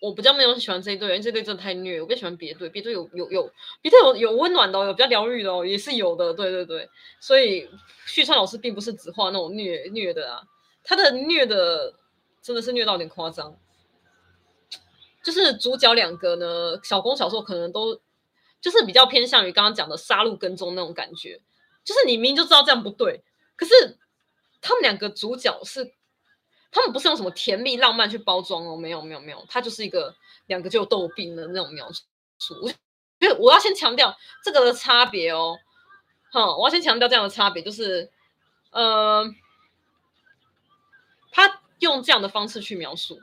[0.00, 2.00] 我比较没有喜欢这一对，因为这对真的太虐。
[2.00, 3.52] 我比较喜欢别队，别队有有有
[3.82, 6.32] 别队有有温暖的，有比较疗愈的哦，也是有的。
[6.32, 6.88] 对对对，
[7.18, 7.68] 所以
[8.06, 10.42] 旭川老师并不是只画那种虐虐的啊，
[10.84, 11.92] 他的虐的
[12.40, 13.56] 真的是虐到有点夸张。
[15.24, 18.00] 就是主角两个呢，小攻小受可能都
[18.60, 21.40] 就是比较偏向于刚刚讲的杀戮跟踪那种感觉，
[21.82, 23.24] 就是你明明就知道这样不对，
[23.58, 23.98] 可是
[24.62, 25.92] 他们两个主角是。
[26.70, 30.14] 他们不是用什么甜蜜浪漫去包装哦，没有没有没有，他就是一个
[30.48, 32.04] 两个就有豆病的那种描述。
[33.20, 35.58] 因为我要先强调这个的差别哦，
[36.30, 38.12] 好，我要先强调这样的差别，就是，
[38.70, 39.24] 呃，
[41.30, 43.18] 他用这样的方式去描述，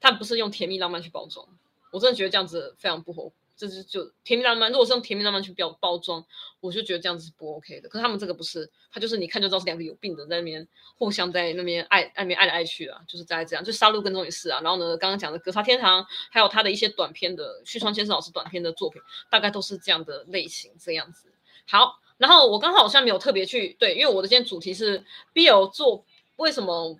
[0.00, 1.46] 他不是用甜蜜浪漫去包装，
[1.92, 3.30] 我真的觉得这样子非常不合。
[3.58, 6.24] 这是就甜蜜浪漫，如果是用甜蜜浪漫去表包装，
[6.60, 7.88] 我就觉得这样子是不 OK 的。
[7.88, 13.64] 可是他们这个不是，他就是你看就知道是两个有病的在那边互相在那边爱爱，那边爱来爱去啊，就是在这样。
[13.64, 14.60] 就杀戮跟踪也是啊。
[14.62, 21.28] 然后呢，刚刚讲的格杀天堂，还有他的一些短篇的绪川先生老师短篇的作品，大概都是这样的类型这样子。
[21.66, 25.04] 好，然后我刚好好像没有特别去对，因为我的今天主题是
[25.34, 26.04] BL 作
[26.36, 26.96] 为什么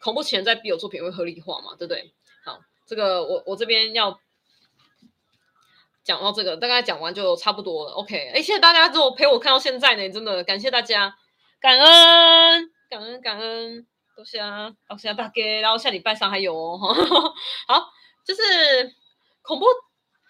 [0.00, 2.10] 恐怖情人在 BL 作品会合理化嘛，对不对？
[2.42, 4.18] 好，这个我我这边要。
[6.04, 7.92] 讲到这个，大概讲完就差不多了。
[7.92, 11.16] OK，哎，谢谢大家，之后陪我看到现在呢，真的感谢大家，
[11.60, 16.78] 感恩感恩感恩，多谢啊，多谢大家，然后下礼拜三还有哦，
[17.66, 17.88] 好，
[18.24, 18.42] 就是
[19.42, 19.64] 恐怖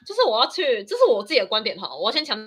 [0.07, 2.39] 就是我要去，这是我自己的观点哈，我要先强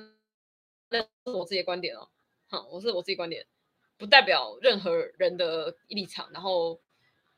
[0.90, 2.08] 调是我自己的观点哦，
[2.50, 3.46] 好，我是我自己观点，
[3.98, 6.80] 不代表任何人的立场，然后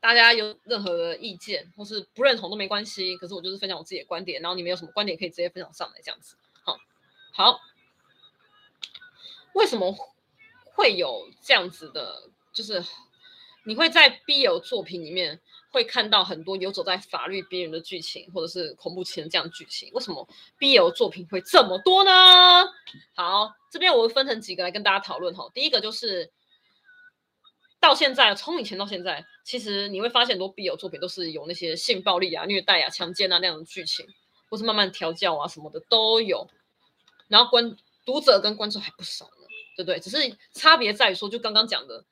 [0.00, 6.78] 大家有任何的意见或是不认同都没关系，可是我就是分享我自己的观点，然后你们有什么观点可以直接分享上来这样子，好，
[7.32, 7.60] 好，
[9.52, 9.94] 为什么
[10.74, 12.82] 会有这样子的，就是
[13.64, 15.40] 你会在 BL 作品里面。
[15.72, 19.88] 会看到很多游走在法律边缘的剧情，或者是恐怖情人这样的剧情。
[19.92, 20.28] 为什么
[20.58, 22.10] BL 作品会这么多呢？
[23.14, 25.48] 好，这边我会分成几个来跟大家讨论哈。
[25.54, 26.28] 第一个就是
[27.80, 34.06] 到现在，从以前到现在，其实你会发现很多 BL 作品都是有那些性暴力啊、虐待啊、强奸啊那样的剧情，
[34.48, 36.46] 或是慢慢调教啊什么的都有。
[37.28, 39.98] 然后观读者跟观众还不少呢，对不对？
[39.98, 40.18] 只是
[40.52, 42.04] 差别在于说，就刚刚讲的。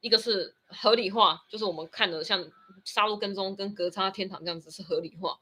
[0.00, 2.44] 一个是合理化，就是我们看的像
[2.84, 5.38] 杀戮跟踪跟格差天堂这样子是合理化；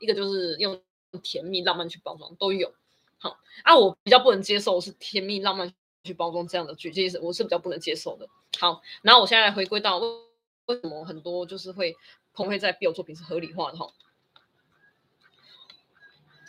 [0.00, 0.82] 一个就是用
[1.22, 2.74] 甜蜜浪漫去包装，都有。
[3.18, 5.72] 好啊，我比较不能接受是甜蜜浪漫
[6.02, 8.28] 去包装这样的剧，其实我是比较不能接受的。
[8.58, 10.08] 好，然后我现在来回归到为
[10.66, 11.92] 为什么很多就是会
[12.32, 13.86] 可能会在 BL 作品是合理化的哈。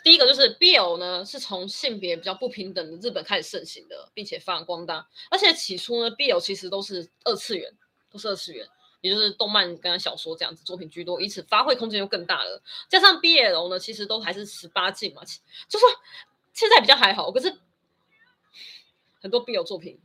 [0.04, 5.08] 第一个就是 BL 呢，是从性别比较不平等的日本开始盛行的，并且发扬光大。
[5.30, 7.72] 而且起初呢，BL 其实都是二次元，
[8.10, 8.68] 都是二次元，
[9.00, 12.60] 也就是动漫跟小说这样子作品居多，以此发挥空间就更大了。
[12.88, 15.22] 加上 BL 呢，其实都还是十八禁嘛，
[15.68, 15.88] 就说
[16.52, 17.30] 现在比较还好。
[17.30, 17.56] 可是
[19.20, 20.00] 很多 BL 作品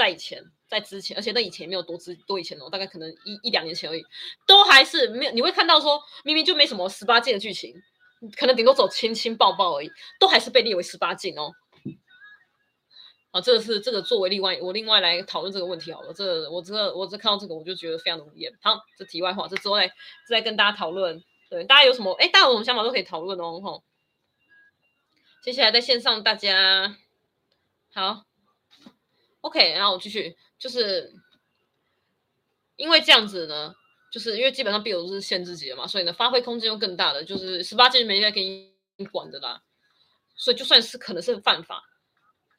[0.00, 4.02] 在以前，在之前，而且在以前没有多之多以前哦，大概可能一一两年前而已，
[4.46, 5.32] 都还是没有。
[5.32, 7.74] 你会看到说，明明就没什么十八禁的剧情。
[8.36, 11.52] 可能顶多走亲亲抱抱而已，都还是被列为十八禁哦。
[13.30, 16.12] 啊，这个是这个作为例外，我另外来讨论这个问题好了。
[16.14, 18.50] 这、我这个我这看到这个我就觉得非常的无言。
[18.62, 19.92] 好，这题外话，这之后再
[20.26, 21.22] 再跟大家讨论。
[21.50, 23.60] 对，大家有什么哎，大家有什么想法都可以讨论哦。
[23.60, 23.84] 吼，
[25.42, 26.96] 接下来在线上大家
[27.94, 28.24] 好
[29.40, 31.14] ，OK，然后我继续，就是
[32.76, 33.74] 因为这样子呢。
[34.12, 39.62] 就是因为基本上 BL 都是限制级的嘛，所以呢，发挥空间又更大的，就是十八禁没人在给你管的啦。
[40.34, 41.84] 所以就算是可能是犯法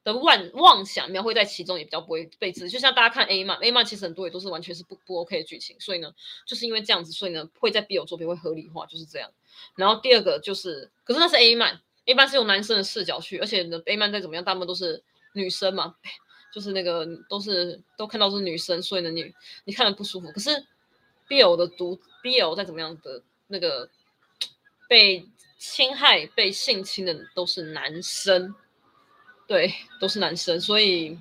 [0.06, 2.70] 的妄妄想描绘在其中，也比较不会被制。
[2.70, 5.78] 就像大家看 A 漫，A 漫其实很多也都是完全是不不 OK 的剧情。
[5.78, 6.10] 所以呢，
[6.48, 9.30] 就是因为这样子，所以呢，会在 BL 作品会合理化，就是这样。
[9.76, 15.04] 然后第二个就是，可是那是 A 漫，A 漫是用男生的视角去，而且呢，A 漫再怎么样，大部分都是
[15.34, 15.98] 女生嘛，
[16.54, 19.34] 就是那个都是都看到是女生，所以呢，你
[19.66, 20.32] 你看了不舒服。
[20.32, 20.66] 可是。
[21.30, 23.90] BL 的读 BL 再怎么样的那个
[24.90, 25.26] 被
[25.58, 28.54] 侵害、被性侵的都是男生，
[29.48, 30.60] 对，都是男生。
[30.60, 31.18] 所以，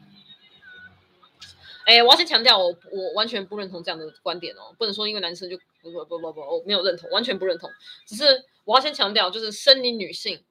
[1.87, 7.71] 哎，我要先强调，我我完全不认同这样的观点哦，不能说因为男生就不不不不不，我没有认同，完全不认同。
[8.05, 10.43] 只是我要先强调，就是生理女性，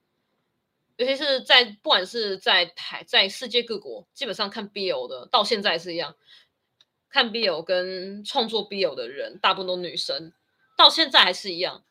[1.00, 6.14] 尤其是在不管是在台在世界各国，基本上看 BL 的到现在是一样。
[7.08, 10.34] 看 BL 跟创作 BL 的人，大部分都女生，
[10.76, 11.86] 到现在还是一样，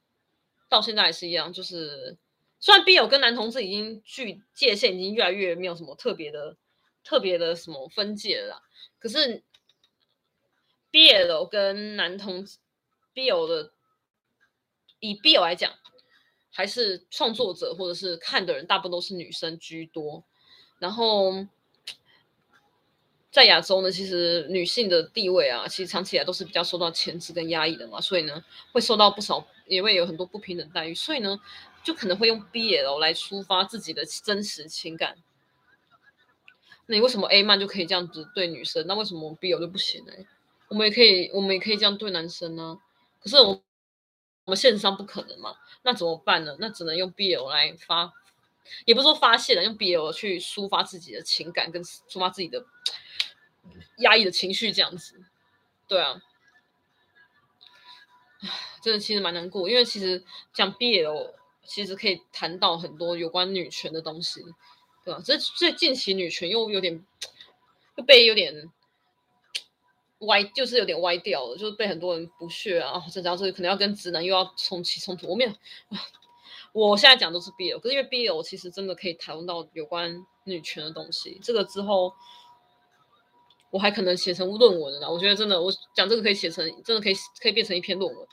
[0.69, 1.51] 到现在还是一样。
[1.51, 2.19] 就是
[2.59, 6.55] 虽然 BL 跟男同志已经距界限已经越来越没有什么特别的、
[7.03, 8.61] 特别的什么分界了，
[8.99, 9.43] 可是
[10.91, 12.59] BL 跟男同志
[13.15, 13.73] BL 的
[14.99, 15.73] 以 BL 来讲，
[16.59, 20.21] 还是创作者或者是看的人，大部分都是女生居多，
[20.77, 21.47] 然后。
[23.31, 31.39] 在亚洲呢，其实女性的地位啊，其实长期以来都是比较受到牵制跟压抑的嘛，所以呢，会受到不少，也会有很多不平等待遇，所以呢，
[31.83, 35.15] 就可能会用 BL 来抒发自己的真实情感。
[36.87, 40.13] 那你为什么 A 漫就可以这样子对女生，那为什么 BL 就不行呢？
[40.67, 42.79] 我们也可以，我们也可以这样对男生呢？
[43.21, 43.61] 可是我
[44.49, 46.57] 我们现实上不可能嘛，那怎么办呢？
[46.59, 48.11] 那只能用 BL 来发，
[48.85, 52.65] 也不是说发泄了，用 BL 去抒发自己的情感跟抒发自己的。
[53.97, 55.21] 压抑的情绪这样子，
[55.87, 56.19] 对啊，
[58.81, 60.23] 真的其实蛮难过，因为其实
[60.53, 61.33] 讲 BL
[61.65, 64.41] 其实可以谈到很多有关女权的东西，
[65.03, 65.21] 对吧？
[65.23, 67.05] 这这近期女权又有点
[67.95, 68.71] 又被有点
[70.19, 75.27] 歪，就是有点歪掉了，就是被很多人不屑啊，这这可能要跟直男又要重起冲突。
[75.27, 75.51] 我没有，
[76.73, 82.13] 我现在讲都是 BL，可是因为 BL 其实真的可以谈论到有关女权的东西，这个之后。
[83.71, 88.27] 我还可能写成论文呢，我觉得真的，我讲这个可以写成，真的可以可以变成一篇论文。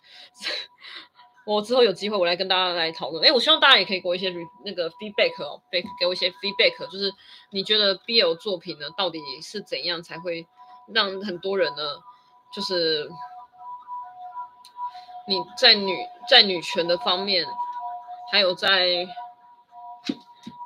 [1.47, 3.23] 我之后有机会，我来跟大家来讨论。
[3.23, 4.35] 哎，我希望大家也可以给我一些
[4.65, 7.13] 那个 feedback 哦，给给我一些 feedback，就是
[7.51, 10.47] 你觉得 BL 作品呢，到底是怎样才会
[10.89, 11.83] 让很多人呢，
[12.53, 13.11] 就是
[15.27, 15.97] 你在女
[16.29, 17.45] 在女权的方面
[18.31, 19.07] 还有在，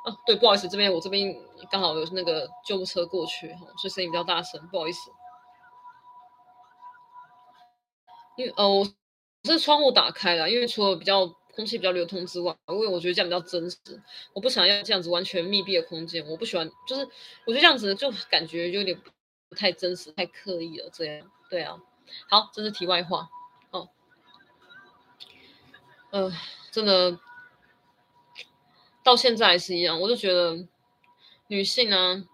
[0.05, 1.35] 哦，对，不好意思，这边我这边
[1.69, 5.11] 刚好有那个救护车过去，所以声音比较大声，不好意思。
[8.37, 8.87] 因为呃，我
[9.43, 13.77] 是窗户打开了，因为除了比较空气比较流通之外，因为我觉得这样比较真实，
[14.33, 17.03] 我不想要这样子完全密闭的空间，我不喜欢，就是
[17.45, 18.99] 我觉得这样子就感觉有点
[19.55, 21.81] 太真实，太刻意了，这样，对啊。
[22.29, 23.29] 好，这是题外话，
[23.71, 23.89] 哦，
[26.09, 26.31] 呃，
[26.71, 27.19] 真的
[29.03, 30.67] 到现在还是一样，我就觉得
[31.47, 32.27] 女性呢，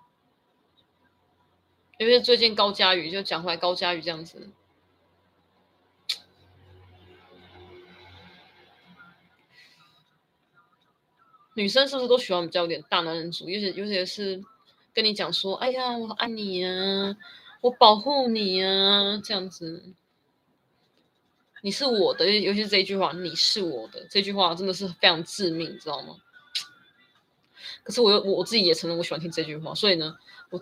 [1.98, 4.50] 因为最近高嘉瑜就讲回来高嘉瑜这样子。
[11.54, 13.54] 女生是不是都喜欢比较有点大男人主义？
[13.54, 14.44] 尤其尤其是
[14.98, 17.16] 跟你讲说：“哎呀，我爱你啊，
[17.62, 19.94] 我保护你啊，这样子，
[21.62, 26.16] 你是我的。”尤其是这一句话，“你是我的”这句话真的是非常致命，你知道吗？
[27.84, 30.18] 可是我又我自己也承认我喜欢听这句话，所以呢，
[30.50, 30.60] 我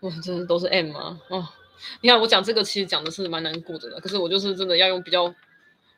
[0.00, 1.18] 我真的都是 M 啊！
[1.30, 1.48] 哦，
[2.02, 5.34] 你看我讲这个其实讲的是蛮难过的，可是我就是真的要用比较。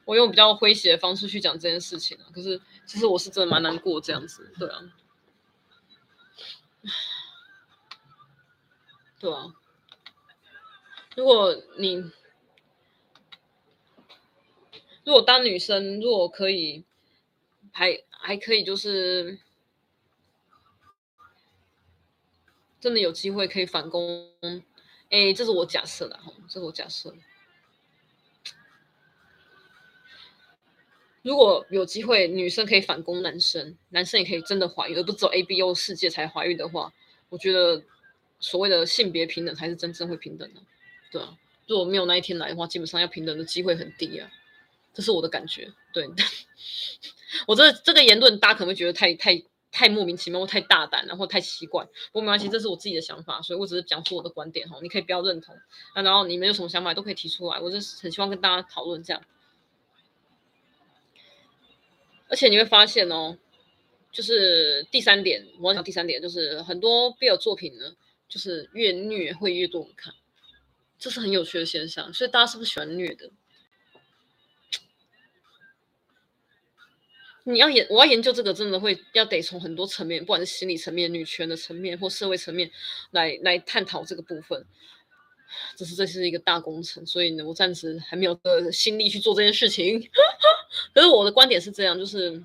[0.04, 4.80] 我用比较诙谐的方式去讲这件事情啊，可是其实我是真的蛮难过这样子，对啊，
[9.20, 9.52] 对啊，
[11.16, 11.96] 如果你
[15.04, 16.84] 如果当女生，如果可以
[17.72, 19.40] 还还可以，就是
[22.78, 24.30] 真的有机会可以反攻，
[25.10, 27.12] 哎，这是我假设的哈，这是我假设。
[31.22, 36.92] 如果有机会，女生可以反攻男生，男生也可以真的怀孕，而不走 A B O 世界才怀孕的话，
[37.28, 37.82] 我觉得
[38.41, 40.61] 所谓的性别平等才是真正会平等的，
[41.11, 41.36] 对啊。
[41.66, 44.30] 如果没有那一天来的话，基本上要平等的机会很低啊，
[44.95, 45.70] 这是我的感觉。
[45.93, 46.09] 对，
[47.47, 51.84] 我这这个言论大家可能会觉得太太太莫名其妙，或太大胆，然后太奇怪。
[51.84, 55.55] 不过没关系，这是我自己的想法，所以我只是讲出我的观点哈，你可以不要认同
[55.95, 59.22] 那，然后你们有什么想法都可以提出来，我就是很希望跟大家讨论这样。
[62.30, 63.36] 而且你会发现哦，
[64.11, 67.95] 就是第三点，我要讲第三点，就是很多 BL 作品呢，
[68.28, 70.12] 就是越虐会越多人看，
[70.98, 72.12] 这是很有趣的现象。
[72.12, 73.30] 所以大家是不是喜欢虐的？
[77.44, 82.70] 你要研，我要研究这个，真的会要得从很多层面，不管是心理层面、女权的层面或社会层面
[83.12, 84.66] 来来探讨这个部分。
[85.74, 89.98] 这是这是一个大工程，所以呢，我暂时还没有个心力去做这件事情。
[90.92, 92.44] 可是我的观点是这样，就是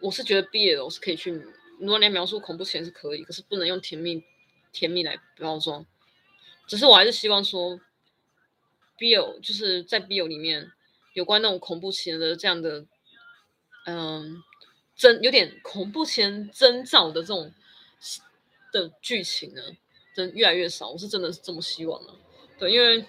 [0.00, 1.40] 我是觉得毕业了我是可以去，
[1.78, 4.22] 如果你描述恐怖情人是可以，可是不能用甜蜜
[4.72, 5.84] 甜蜜来包装。
[6.66, 7.80] 只是我还是希望说
[8.98, 10.72] ，Bill 就是在 Bill 里面
[11.14, 12.86] 有关那种恐怖情人的这样的，
[13.86, 14.42] 嗯，
[14.96, 17.52] 征有点恐怖情人征兆的这种。
[18.72, 19.62] 的剧情呢，
[20.14, 20.90] 真越来越少。
[20.90, 22.12] 我是真的是这么希望的，
[22.58, 23.06] 对，因为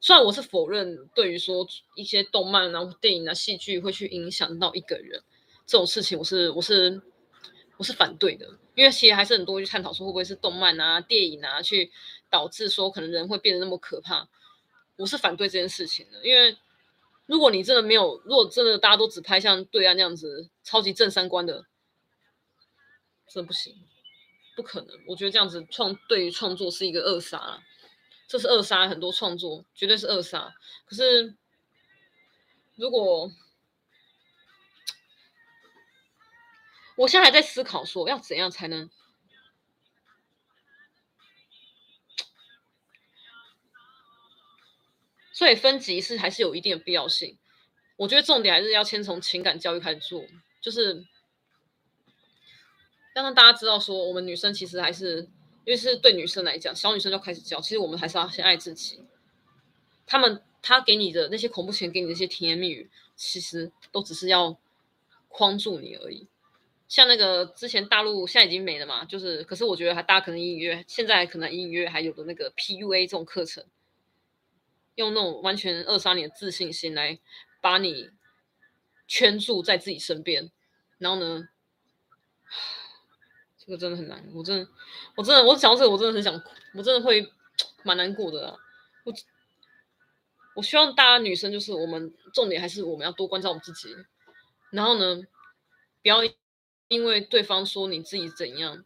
[0.00, 5.22] 虽然我是否认对于说一些动漫啊、电影啊、戏剧会去影响到一个人
[5.72, 7.00] 这种事情，我是我是
[7.78, 8.46] 我是反对的。
[8.74, 11.90] 因为其实还是很多去探讨说会不会是动漫啊、电影啊去
[12.28, 14.28] 导致说可能人会变得那么可怕。
[14.96, 16.54] 我是反对这件事情的，因为
[17.24, 21.64] 如果你真的没有，如果真的大家都只拍像对岸那样子超级正三观的，
[23.26, 23.74] 真的不行。
[24.54, 27.62] 不可能，我觉得这样子创对于创作是一个扼杀了，
[28.28, 30.54] 这是扼杀很多创作，绝对是扼杀。
[30.84, 31.34] 可是，
[32.76, 33.32] 如果
[37.02, 38.88] 我现在还在思考说要怎样才能，
[45.32, 47.36] 所以分级是还是有一定的必要性。
[47.96, 50.24] 我觉得重点还是要先从情感教育开始做，
[50.60, 51.04] 就是。
[53.14, 55.18] 要让大家知道，说我们女生其实还是，
[55.66, 59.04] 因为是对女生来讲，小女生就开始教，其实我们还是要先爱自己。
[60.06, 64.58] 他们他给你的那些恐怖情人给你的那些甜言蜜语，其实都只是要
[65.28, 66.26] 框住你而已。
[66.92, 73.64] 像那个之前大陆现在已经没了嘛，就是，可是我觉得还大家可能隐隐约现在可能隐隐约还有的那个 PUA 这种课程，
[74.96, 77.18] 用那种完全扼杀你的自信心来
[77.62, 78.10] 把你
[79.08, 80.52] 圈住在自己身边，
[80.98, 81.48] 然后呢？
[83.56, 84.68] 这个真的很难，我真的，
[85.16, 87.26] 我真的，我讲到这个，我真的很想哭，我真的会
[87.84, 88.58] 蛮难过的啊。
[89.04, 89.14] 我
[90.56, 93.96] 我希望大家女生就是我们重点还是我们要多关照我们自己，
[94.68, 95.22] 然后呢，
[96.02, 96.20] 不要
[96.92, 98.84] 因为对方说你自己怎样，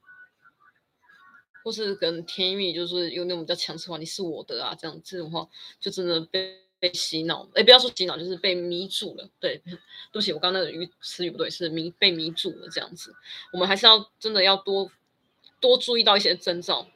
[1.64, 5.48] 或是跟天意就是用那种比较强势话，你是我的啊，这样这种话
[5.80, 9.28] 就真的被被洗脑，哎，不要说洗脑，就是被迷住了。
[9.40, 9.76] 对，对
[10.12, 13.12] 不起，我刚刚那个语词语不对，是迷被迷住了这样子。
[13.52, 14.88] 我们还是要真的要多
[15.58, 16.86] 多注意到一些征兆。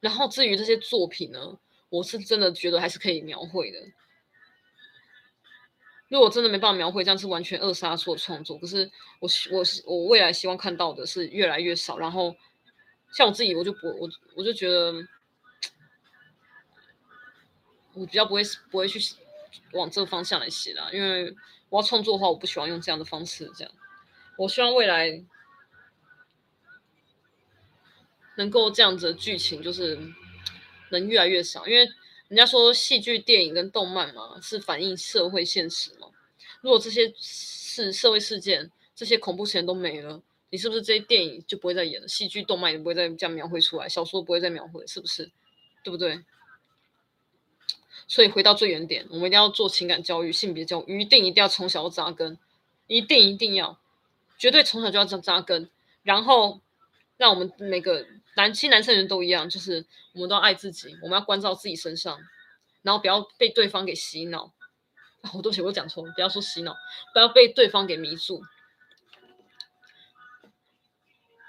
[0.00, 3.78] 然后至于这些作品呢，我是真的觉得还是可以描绘的。
[6.08, 8.58] 如果真的没办法描绘，这样是完全扼杀所有创作。
[8.58, 8.90] 可是
[9.20, 11.98] 我我我未来希望看到的是越来越少。
[11.98, 12.34] 然后
[13.12, 14.94] 像我自己，我就不我我就觉得。
[17.94, 19.00] 我比较不会不会去
[19.72, 21.34] 往这个方向来写啦，因为
[21.68, 23.50] 我要创作的话，我不喜欢用这样的方式。
[23.56, 23.74] 这样，
[24.36, 25.24] 我希望未来
[28.36, 29.98] 能够这样子的剧情，就是
[30.90, 31.66] 能越来越少。
[31.66, 31.88] 因为
[32.28, 36.08] 人家说戏剧、电影跟动漫嘛，是反映社会现实嘛。
[36.60, 40.20] 如果这些是社会事件，这些恐怖事件都没了，
[40.50, 42.08] 你是不是这些电影就不会再演了？
[42.08, 45.30] 戏剧、动漫也不会再这样描绘出来，小说不会再描绘，是不是？
[45.82, 46.22] 对不对？
[48.06, 52.38] 所以回到最原点，我们一定要做情感教育、性别教育，一定一定要从小要扎根，
[52.86, 53.78] 一定一定要，
[54.36, 55.70] 绝对从小就要扎扎根，
[56.02, 56.60] 然后
[57.16, 58.06] 让我们每个
[58.38, 62.20] 男性、男生人都一样，就是我们都要爱自己，我们要关照自己身上，
[62.82, 64.54] 然后不要被对方给洗脑。
[65.22, 66.76] 啊，我对不起，我讲错了，不要说洗脑，
[67.12, 68.40] 不要被对方给迷住，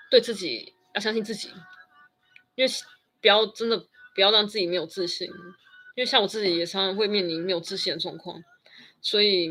[0.10, 1.50] 对自己要相信自己，
[2.56, 2.72] 因为
[3.22, 3.86] 不要真的
[4.16, 5.28] 不要让自己没有自信。
[5.96, 8.44] 因为像我自己也常常会面临没有自信的状况，
[9.00, 9.46] 所以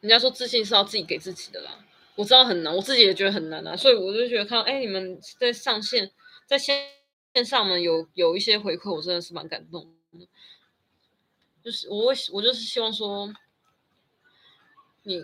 [0.00, 1.85] 人家说自信是要自己给自己的啦。
[2.16, 3.76] 我知道很难，我自己也觉得很难啊。
[3.76, 6.10] 所以我就觉得看到，哎，你们在上线，
[6.46, 6.88] 在线
[7.34, 10.26] 线上呢有有一些回馈，我真的是蛮感动的。
[11.62, 13.32] 就是我我就是希望说，
[15.04, 15.18] 你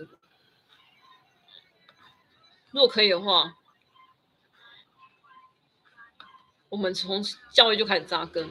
[2.71, 3.57] 如果可以的话。
[6.69, 8.49] 我们从教育就开始扎根，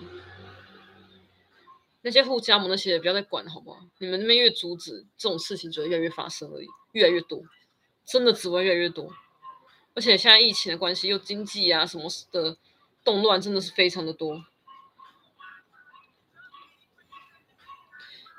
[2.03, 3.85] 那些护家盟那些不要再管，好不好？
[3.99, 7.43] 你们那边越阻止这种事情，只会越来越发生而已，越来越多，
[8.05, 9.15] 真的只会越来越多。
[9.95, 12.57] 而且现在疫情的关系，又经济啊什么的
[13.05, 14.45] 动乱，真的是非常的多。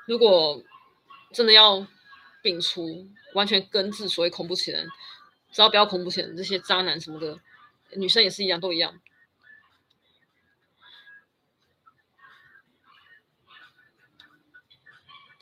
[0.06, 0.62] 如果
[1.32, 1.86] 真的要
[2.42, 4.88] 摒除、完全根治所谓恐怖情人，
[5.50, 7.40] 只要不要恐怖情人，这些渣男什么的，
[7.92, 9.00] 女生也是一样，都一样。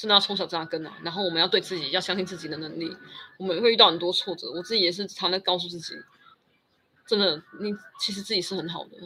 [0.03, 0.99] 真的要从小扎根啊！
[1.05, 2.97] 然后我们要对自己要相信自己的能力。
[3.39, 5.95] 我们会遇到很多挫折，我自己也是常在告诉自己，
[7.07, 8.97] 真的，你其实自己是很好的。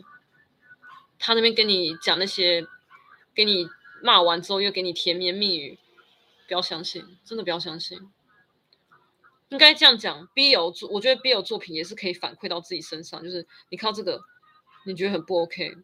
[1.19, 2.67] 他那边跟你讲那些，
[3.35, 3.69] 给你
[4.03, 5.79] 骂完之后又给你甜言蜜语，
[6.49, 8.01] 不要相信，真的不要相信。
[9.51, 14.23] 应该这样讲，BL 作，我觉得 BL 作品也是可以反馈到自己身上，就是你靠这个，
[14.87, 15.77] 你觉得很不 OK。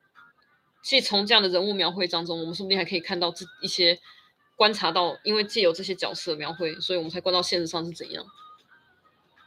[0.83, 4.01] 其实从这样的人物描绘当中，我们说不定还可以看到这一些。
[4.63, 8.25] 观察到，因为借由这些角色描绘，所以我们才观到现实上是怎样。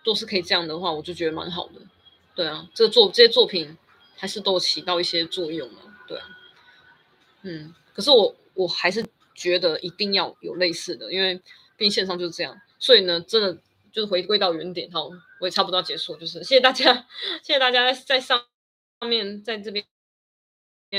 [0.04, 1.80] 都是可以这样的话，我就觉得蛮好的。
[2.36, 3.78] 对啊，这个作这些作品
[4.18, 5.80] 还是都起到一些作用了。
[6.06, 6.28] 对啊，
[7.44, 11.36] 嗯，可是我我还是觉得一定要有类似的，因为
[11.78, 12.60] 毕竟线上就是这样。
[12.78, 13.58] 所以呢，真的
[13.94, 14.92] 就是回归到原点。
[14.92, 15.10] 好，
[15.40, 17.08] 我也差不多要结束，就是谢谢大家，
[17.42, 18.44] 谢谢大家在上
[19.00, 19.86] 上面在这边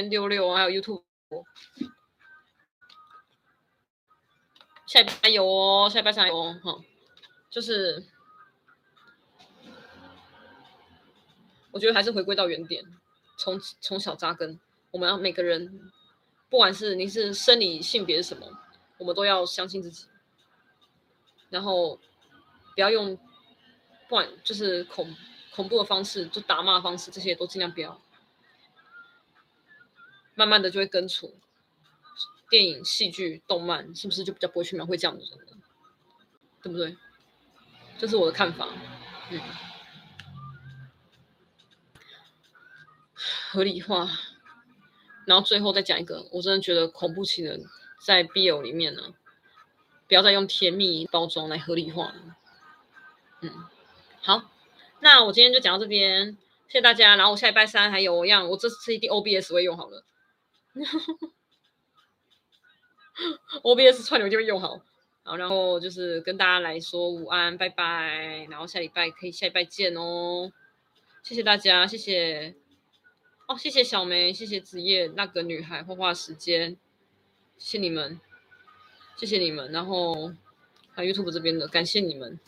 [0.08, 1.02] 六六还有 YouTube。
[4.87, 6.84] 下礼拜有哦，下礼拜三有哦，哈，
[7.51, 8.05] 就是
[11.72, 12.84] 我觉得还是回归到原点，
[13.37, 14.59] 从从小扎根。
[14.93, 15.91] 我们要每个人，
[16.49, 18.47] 不管是你是生理性别是什么，
[18.97, 20.07] 我们都要相信自己，
[21.51, 21.97] 然后
[22.74, 23.14] 不要用
[24.09, 25.14] 不管就是恐
[25.51, 28.01] 恐怖的方式，就打骂的方式，这些都尽量不要，
[30.34, 31.34] 慢慢的就会根除。
[32.49, 35.57] 电影、戏剧、动漫是不是就比较不会去描绘这样的人了？
[36.62, 36.97] 对不对？
[37.99, 38.68] 这是我的看法。
[39.30, 39.40] 嗯，
[43.51, 44.09] 合理化。
[45.26, 47.64] 然后最后再讲一个，我真的觉得恐怖情人
[48.01, 49.14] 在 BL 里面呢，
[50.07, 52.14] 不要再用甜蜜包装来合理化。
[53.40, 53.51] 嗯，
[54.22, 54.51] 好，
[55.01, 56.38] 那我今天就讲到这边，
[56.68, 57.16] 谢谢大家。
[57.16, 60.05] 然后我下礼拜三还有一样，我这次一定 OBS 会用好了。
[63.62, 64.80] OBS 串流就会用好，
[65.22, 70.52] 好，然后就是跟大家来说午安，拜拜，然后下礼拜可以下礼拜见哦，
[71.22, 72.54] 谢谢大家，谢谢，
[73.48, 76.76] 哦，谢谢小梅，谢谢子夜那个女孩画画时间，
[77.58, 78.20] 谢谢你们，
[79.16, 80.32] 谢谢你们，然后
[80.92, 82.38] 还有 YouTube 这边的，感谢你们，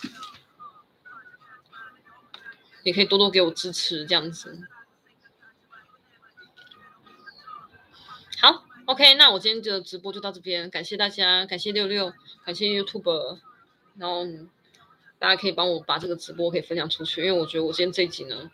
[2.82, 4.68] 也可以多多给我支持，这样子。
[8.88, 12.10] OK，那我今天的直播就到这边，感谢大家，感谢六六，
[12.42, 13.36] 感谢 YouTube，
[13.98, 14.24] 然后
[15.18, 18.50] 大家可以帮我把这个直播可以分享出去，因为我觉得我今天这一集呢，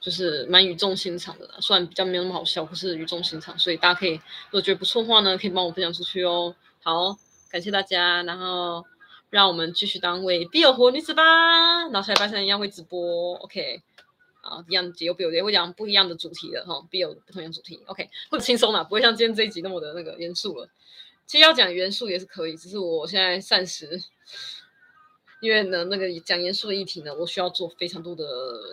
[0.00, 6.56] 就是蛮语重心长的啦，虽然比较没有那么好笑，可是语重心长，所以大家可以如果觉得不错的话呢，可以帮我分享出去哦。
[6.82, 7.14] 好，
[7.50, 8.82] 感谢大家，然后
[9.28, 11.22] 让我们继续当为必有活女子吧，
[11.92, 13.82] 然后下礼拜三一样会直播，OK。
[14.46, 20.68] 啊，一样也有 BL 也会讲不一样的主题的哈，BL 不同样主题，OK，会轻松嘛，不会像今天这一集那么的那个严肃了。
[21.26, 24.00] 其实要讲严肃也是可以，只是我现在暂时，
[25.40, 28.24] 因为呢那个讲严肃的议题呢，我需要做非常多的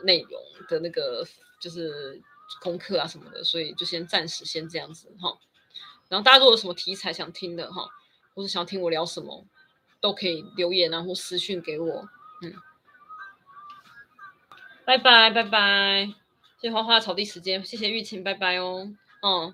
[0.03, 1.25] 内容的那个
[1.59, 2.21] 就是
[2.61, 5.35] 功课啊什么的，所以就先暂时先这样子哈。
[6.09, 7.89] 然后大家如果有什么题材想听的哈，
[8.35, 9.43] 或者想听我聊什么，
[9.99, 12.07] 都可以留言啊或私讯给我，
[12.43, 12.53] 嗯。
[14.85, 16.05] 拜拜拜拜，
[16.59, 18.89] 谢谢花花草地时间，谢谢玉琴，拜拜哦。
[19.21, 19.53] 嗯，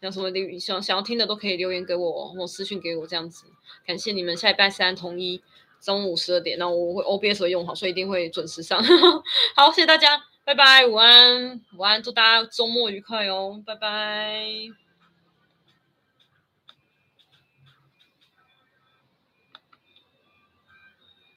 [0.00, 3.46] 有什么留想想要听的都可以留言给我，或私讯给我这样子。
[3.84, 5.42] 感谢你们，下礼拜三同一
[5.80, 8.80] 中午十二点，那我会 OBS 会用好，所以一定会准时上。
[9.56, 14.87] 好，谢谢大家，拜拜，午安午安，祝大家周末愉快哦，拜拜。